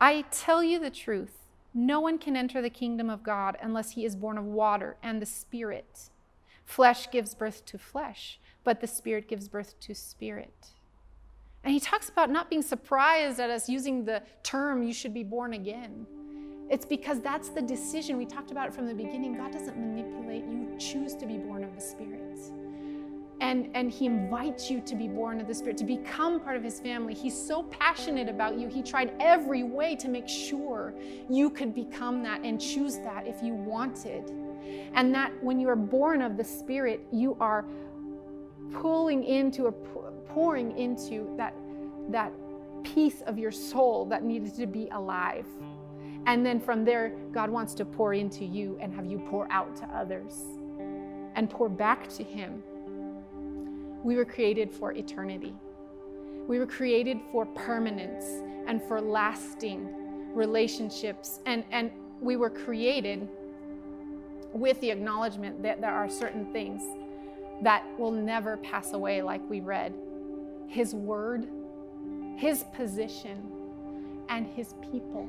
I 0.00 0.24
tell 0.30 0.62
you 0.62 0.78
the 0.78 0.90
truth. 0.90 1.38
No 1.72 2.00
one 2.00 2.18
can 2.18 2.36
enter 2.36 2.60
the 2.60 2.70
kingdom 2.70 3.08
of 3.08 3.22
God 3.22 3.56
unless 3.62 3.92
he 3.92 4.04
is 4.04 4.14
born 4.14 4.36
of 4.36 4.44
water 4.44 4.96
and 5.02 5.22
the 5.22 5.26
Spirit. 5.26 6.10
Flesh 6.64 7.10
gives 7.10 7.34
birth 7.34 7.64
to 7.66 7.78
flesh, 7.78 8.38
but 8.64 8.80
the 8.80 8.86
Spirit 8.86 9.28
gives 9.28 9.48
birth 9.48 9.78
to 9.80 9.94
spirit. 9.94 10.68
And 11.62 11.72
he 11.72 11.80
talks 11.80 12.08
about 12.08 12.30
not 12.30 12.50
being 12.50 12.62
surprised 12.62 13.40
at 13.40 13.50
us 13.50 13.68
using 13.68 14.04
the 14.04 14.22
term, 14.42 14.82
you 14.82 14.92
should 14.92 15.14
be 15.14 15.24
born 15.24 15.54
again. 15.54 16.06
It's 16.70 16.86
because 16.86 17.20
that's 17.20 17.50
the 17.50 17.62
decision. 17.62 18.16
We 18.16 18.26
talked 18.26 18.50
about 18.50 18.68
it 18.68 18.74
from 18.74 18.86
the 18.86 18.94
beginning. 18.94 19.36
God 19.36 19.52
doesn't 19.52 19.76
manipulate. 19.76 20.44
You 20.44 20.74
choose 20.78 21.14
to 21.16 21.26
be 21.26 21.36
born 21.36 21.62
of 21.62 21.74
the 21.74 21.80
Spirit. 21.80 22.38
And, 23.40 23.68
and 23.74 23.90
He 23.90 24.06
invites 24.06 24.70
you 24.70 24.80
to 24.80 24.94
be 24.94 25.06
born 25.06 25.40
of 25.40 25.46
the 25.46 25.54
Spirit, 25.54 25.76
to 25.78 25.84
become 25.84 26.40
part 26.40 26.56
of 26.56 26.62
His 26.62 26.80
family. 26.80 27.12
He's 27.12 27.36
so 27.36 27.64
passionate 27.64 28.28
about 28.28 28.58
you. 28.58 28.68
He 28.68 28.82
tried 28.82 29.12
every 29.20 29.62
way 29.62 29.94
to 29.96 30.08
make 30.08 30.28
sure 30.28 30.94
you 31.28 31.50
could 31.50 31.74
become 31.74 32.22
that 32.22 32.42
and 32.42 32.60
choose 32.60 32.98
that 32.98 33.26
if 33.26 33.42
you 33.42 33.54
wanted. 33.54 34.30
And 34.94 35.14
that 35.14 35.32
when 35.42 35.60
you 35.60 35.68
are 35.68 35.76
born 35.76 36.22
of 36.22 36.36
the 36.36 36.44
Spirit, 36.44 37.06
you 37.12 37.36
are 37.40 37.66
pulling 38.72 39.22
into 39.24 39.66
or 39.66 39.72
pouring 39.72 40.76
into 40.78 41.34
that, 41.36 41.54
that 42.08 42.32
piece 42.82 43.20
of 43.22 43.38
your 43.38 43.52
soul 43.52 44.06
that 44.06 44.24
needed 44.24 44.54
to 44.56 44.66
be 44.66 44.88
alive. 44.92 45.46
And 46.26 46.44
then 46.44 46.58
from 46.60 46.84
there, 46.84 47.12
God 47.32 47.50
wants 47.50 47.74
to 47.74 47.84
pour 47.84 48.14
into 48.14 48.44
you 48.44 48.78
and 48.80 48.94
have 48.94 49.06
you 49.06 49.18
pour 49.30 49.50
out 49.52 49.76
to 49.76 49.84
others 49.86 50.42
and 51.34 51.50
pour 51.50 51.68
back 51.68 52.08
to 52.10 52.24
Him. 52.24 52.62
We 54.02 54.16
were 54.16 54.24
created 54.24 54.72
for 54.72 54.92
eternity. 54.92 55.54
We 56.46 56.58
were 56.58 56.66
created 56.66 57.20
for 57.32 57.46
permanence 57.46 58.24
and 58.66 58.82
for 58.82 59.00
lasting 59.00 59.88
relationships. 60.34 61.40
And, 61.46 61.64
and 61.70 61.90
we 62.20 62.36
were 62.36 62.50
created 62.50 63.28
with 64.52 64.80
the 64.80 64.90
acknowledgement 64.90 65.62
that 65.62 65.80
there 65.80 65.92
are 65.92 66.08
certain 66.08 66.52
things 66.52 66.82
that 67.62 67.84
will 67.98 68.10
never 68.10 68.56
pass 68.58 68.92
away, 68.92 69.22
like 69.22 69.40
we 69.48 69.60
read. 69.60 69.94
His 70.68 70.94
word, 70.94 71.48
His 72.36 72.64
position, 72.74 73.50
and 74.28 74.46
His 74.46 74.74
people. 74.90 75.28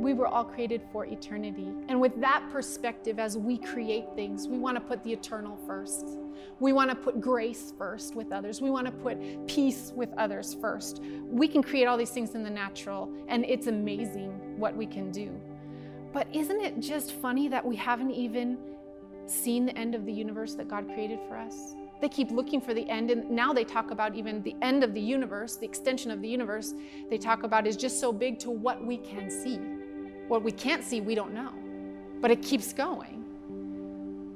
We 0.00 0.14
were 0.14 0.26
all 0.26 0.44
created 0.44 0.80
for 0.92 1.04
eternity. 1.04 1.74
And 1.88 2.00
with 2.00 2.18
that 2.22 2.42
perspective, 2.50 3.18
as 3.18 3.36
we 3.36 3.58
create 3.58 4.06
things, 4.14 4.48
we 4.48 4.56
want 4.56 4.76
to 4.76 4.80
put 4.80 5.04
the 5.04 5.12
eternal 5.12 5.58
first. 5.66 6.16
We 6.58 6.72
want 6.72 6.88
to 6.88 6.96
put 6.96 7.20
grace 7.20 7.74
first 7.76 8.14
with 8.14 8.32
others. 8.32 8.62
We 8.62 8.70
want 8.70 8.86
to 8.86 8.92
put 8.92 9.18
peace 9.46 9.92
with 9.94 10.08
others 10.16 10.56
first. 10.58 11.02
We 11.26 11.46
can 11.46 11.62
create 11.62 11.84
all 11.84 11.98
these 11.98 12.08
things 12.08 12.34
in 12.34 12.42
the 12.42 12.48
natural, 12.48 13.12
and 13.28 13.44
it's 13.44 13.66
amazing 13.66 14.58
what 14.58 14.74
we 14.74 14.86
can 14.86 15.10
do. 15.10 15.38
But 16.14 16.26
isn't 16.34 16.62
it 16.62 16.80
just 16.80 17.12
funny 17.12 17.48
that 17.48 17.62
we 17.62 17.76
haven't 17.76 18.12
even 18.12 18.56
seen 19.26 19.66
the 19.66 19.76
end 19.76 19.94
of 19.94 20.06
the 20.06 20.12
universe 20.12 20.54
that 20.54 20.66
God 20.66 20.86
created 20.86 21.18
for 21.28 21.36
us? 21.36 21.74
They 22.00 22.08
keep 22.08 22.30
looking 22.30 22.62
for 22.62 22.72
the 22.72 22.88
end, 22.88 23.10
and 23.10 23.30
now 23.30 23.52
they 23.52 23.64
talk 23.64 23.90
about 23.90 24.14
even 24.14 24.42
the 24.42 24.56
end 24.62 24.82
of 24.82 24.94
the 24.94 25.00
universe, 25.00 25.56
the 25.56 25.66
extension 25.66 26.10
of 26.10 26.22
the 26.22 26.28
universe, 26.28 26.72
they 27.10 27.18
talk 27.18 27.42
about 27.42 27.66
is 27.66 27.76
just 27.76 28.00
so 28.00 28.14
big 28.14 28.38
to 28.38 28.50
what 28.50 28.82
we 28.82 28.96
can 28.96 29.30
see. 29.30 29.60
What 30.30 30.44
we 30.44 30.52
can't 30.52 30.84
see, 30.84 31.00
we 31.00 31.16
don't 31.16 31.34
know, 31.34 31.50
but 32.20 32.30
it 32.30 32.40
keeps 32.40 32.72
going. 32.72 33.24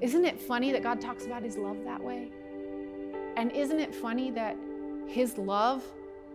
Isn't 0.01 0.25
it 0.25 0.41
funny 0.41 0.73
that 0.73 0.83
God 0.83 1.01
talks 1.01 1.25
about 1.25 1.45
his 1.45 1.57
love 1.57 1.77
that 1.85 2.03
way? 2.03 2.33
And 3.37 3.53
isn't 3.53 3.79
it 3.79 3.95
funny 3.95 4.33
that 4.33 4.57
his 5.07 5.39
love 5.39 5.85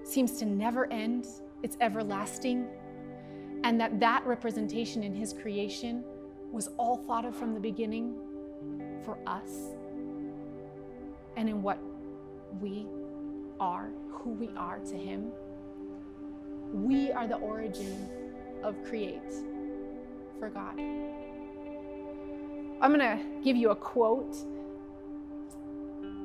seems 0.05 0.37
to 0.39 0.45
never 0.45 0.89
end? 0.93 1.27
It's 1.61 1.75
everlasting. 1.81 2.69
And 3.65 3.77
that 3.81 3.99
that 3.99 4.25
representation 4.25 5.03
in 5.03 5.13
his 5.13 5.33
creation 5.33 6.05
was 6.53 6.69
all 6.77 6.95
thought 6.95 7.25
of 7.25 7.35
from 7.35 7.53
the 7.53 7.59
beginning 7.59 8.15
for 9.03 9.17
us 9.27 9.51
and 11.35 11.49
in 11.49 11.61
what 11.61 11.79
we 12.61 12.87
are, 13.59 13.89
who 14.09 14.29
we 14.29 14.51
are 14.55 14.79
to 14.79 14.95
him. 14.95 15.33
We 16.71 17.11
are 17.11 17.27
the 17.27 17.35
origin 17.35 18.09
of 18.63 18.75
create 18.83 19.21
for 20.39 20.49
God. 20.49 20.79
I'm 22.81 22.93
going 22.93 22.99
to 22.99 23.19
give 23.43 23.55
you 23.55 23.71
a 23.71 23.75
quote. 23.75 24.37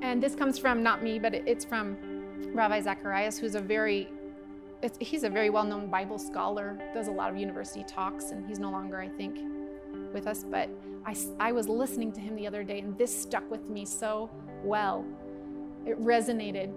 And 0.03 0.23
this 0.23 0.35
comes 0.35 0.59
from 0.59 0.83
not 0.83 1.03
me, 1.03 1.18
but 1.18 1.35
it's 1.35 1.64
from 1.64 1.97
Ravi 2.53 2.81
Zacharias, 2.81 3.38
who's 3.38 3.55
a 3.55 3.61
very 3.61 4.09
he's 5.01 5.25
a 5.25 5.31
very 5.31 5.49
well-known 5.49 5.87
Bible 5.88 6.18
scholar, 6.18 6.79
does 6.92 7.09
a 7.09 7.11
lot 7.11 7.31
of 7.31 7.38
university 7.38 7.83
talks, 7.85 8.33
and 8.33 8.47
he's 8.47 8.59
no 8.59 8.70
longer, 8.70 9.01
I 9.01 9.09
think, 9.09 9.38
with 10.12 10.27
us. 10.27 10.44
But 10.44 10.68
I, 11.07 11.16
I 11.40 11.53
was 11.53 11.68
listening 11.68 12.12
to 12.12 12.20
him 12.20 12.37
the 12.37 12.47
other 12.47 12.62
day, 12.62 12.81
and 12.81 12.97
this 12.99 13.16
stuck 13.23 13.51
with 13.51 13.68
me 13.70 13.85
so 13.85 14.31
well. 14.62 15.05
It 15.87 16.03
resonated. 16.03 16.73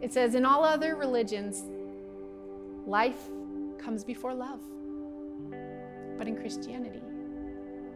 It 0.00 0.12
says, 0.12 0.34
In 0.34 0.44
all 0.44 0.64
other 0.64 0.96
religions, 0.96 1.64
life 2.86 3.30
comes 3.82 4.04
before 4.04 4.34
love. 4.34 4.60
But 6.16 6.28
in 6.28 6.36
Christianity, 6.36 7.02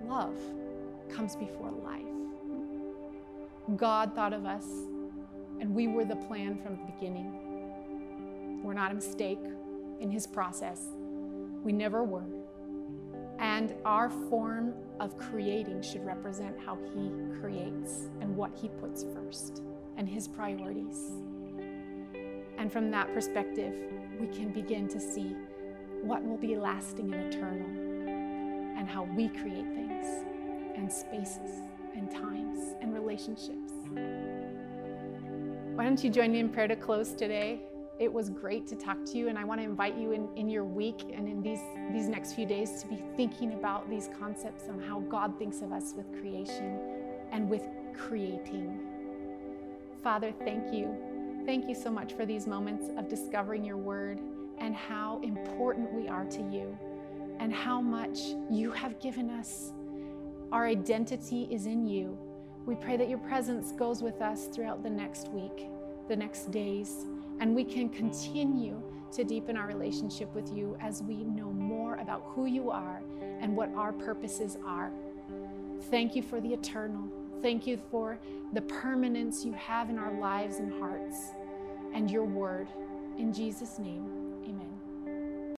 love 0.05 0.37
comes 1.09 1.37
before 1.37 1.70
life. 1.70 2.03
God 3.77 4.14
thought 4.14 4.33
of 4.33 4.46
us, 4.46 4.66
and 5.61 5.75
we 5.75 5.88
were 5.88 6.05
the 6.05 6.16
plan 6.16 6.59
from 6.62 6.77
the 6.77 6.92
beginning. 6.92 8.62
We're 8.62 8.75
not 8.75 8.90
a 8.90 8.94
mistake 8.94 9.40
in 10.01 10.11
His 10.11 10.27
process. 10.27 10.87
We 11.62 11.72
never 11.72 12.05
were. 12.05 12.27
And 13.38 13.75
our 13.85 14.09
form 14.09 14.75
of 14.99 15.16
creating 15.18 15.83
should 15.83 16.05
represent 16.05 16.57
how 16.64 16.79
He 16.94 17.11
creates 17.40 18.09
and 18.20 18.37
what 18.37 18.53
He 18.55 18.68
puts 18.68 19.05
first 19.14 19.62
and 19.96 20.09
His 20.09 20.27
priorities. 20.27 21.12
And 22.59 22.72
from 22.72 22.90
that 22.92 23.12
perspective, 23.12 23.75
we 24.18 24.27
can 24.29 24.51
begin 24.51 24.88
to 24.88 24.99
see 24.99 25.37
what 26.07 26.25
will 26.25 26.37
be 26.37 26.57
lasting 26.57 27.12
and 27.12 27.35
eternal 27.35 27.66
and 28.79 28.88
how 28.88 29.05
we 29.16 29.29
create 29.29 29.66
things 29.75 30.07
and 30.77 30.92
spaces 30.92 31.62
and 31.97 32.11
times 32.11 32.75
and 32.81 32.95
relationships. 32.95 33.73
Why 35.75 35.85
don't 35.85 36.03
you 36.03 36.11
join 36.11 36.33
me 36.33 36.40
in 36.40 36.49
prayer 36.49 36.69
to 36.69 36.77
close 36.77 37.12
today? 37.12 37.61
It 37.99 38.12
was 38.12 38.29
great 38.29 38.66
to 38.69 38.77
talk 38.77 39.05
to 39.07 39.19
you, 39.19 39.29
and 39.29 39.38
I 39.38 39.45
want 39.45 39.61
to 39.61 39.64
invite 39.64 39.97
you 39.97 40.12
in, 40.12 40.29
in 40.37 40.51
your 40.51 40.64
week 40.64 41.14
and 41.14 41.27
in 41.27 41.42
these, 41.42 41.61
these 41.92 42.09
next 42.09 42.35
few 42.35 42.45
days 42.45 42.83
to 42.83 42.87
be 42.87 43.03
thinking 43.16 43.55
about 43.55 43.88
these 43.88 44.11
concepts 44.19 44.69
on 44.69 44.81
how 44.81 45.01
God 45.01 45.38
thinks 45.38 45.62
of 45.62 45.73
us 45.73 45.95
with 45.97 46.11
creation 46.21 46.79
and 47.33 47.49
with 47.49 47.66
creating. 47.95 48.79
Father, 50.03 50.33
thank 50.45 50.75
you. 50.75 50.95
Thank 51.47 51.69
you 51.69 51.75
so 51.75 51.90
much 51.90 52.12
for 52.12 52.27
these 52.27 52.47
moments 52.47 52.90
of 52.99 53.09
discovering 53.09 53.64
your 53.64 53.79
word 53.79 54.21
and 54.59 54.75
how 54.75 55.21
important 55.23 55.92
we 55.92 56.09
are 56.09 56.25
to 56.25 56.42
you 56.42 56.77
and 57.38 57.53
how 57.53 57.81
much 57.81 58.19
you 58.51 58.71
have 58.71 58.99
given 59.01 59.31
us 59.31 59.73
our 60.53 60.66
identity 60.66 61.49
is 61.51 61.66
in 61.66 61.87
you. 61.87 62.16
We 62.66 62.77
pray 62.77 62.97
that 62.97 63.09
your 63.09 63.19
presence 63.19 63.73
goes 63.73 64.03
with 64.03 64.23
us 64.23 64.47
throughout 64.47 64.83
the 64.83 64.90
next 64.90 65.29
week, 65.29 65.69
the 66.09 66.16
next 66.16 66.51
days, 66.51 67.05
and 67.40 67.55
we 67.55 67.64
can 67.64 67.88
continue 67.88 68.81
to 69.12 69.25
deepen 69.25 69.57
our 69.57 69.66
relationship 69.66 70.33
with 70.35 70.53
you 70.55 70.77
as 70.81 71.03
we 71.03 71.25
know 71.25 71.51
more 71.53 71.97
about 71.97 72.23
who 72.27 72.47
you 72.47 72.71
are 72.71 73.03
and 73.40 73.57
what 73.57 73.73
our 73.75 73.92
purposes 73.92 74.57
are. 74.64 74.90
Thank 75.90 76.16
you 76.16 76.23
for 76.23 76.40
the 76.40 76.53
eternal. 76.53 77.09
Thank 77.42 77.66
you 77.66 77.79
for 77.90 78.19
the 78.53 78.62
permanence 78.62 79.45
you 79.45 79.53
have 79.53 79.90
in 79.90 79.99
our 79.99 80.12
lives 80.19 80.57
and 80.57 80.73
hearts 80.81 81.16
and 81.92 82.11
your 82.11 82.25
word. 82.25 82.69
In 83.19 83.33
Jesus' 83.33 83.79
name. 83.79 84.15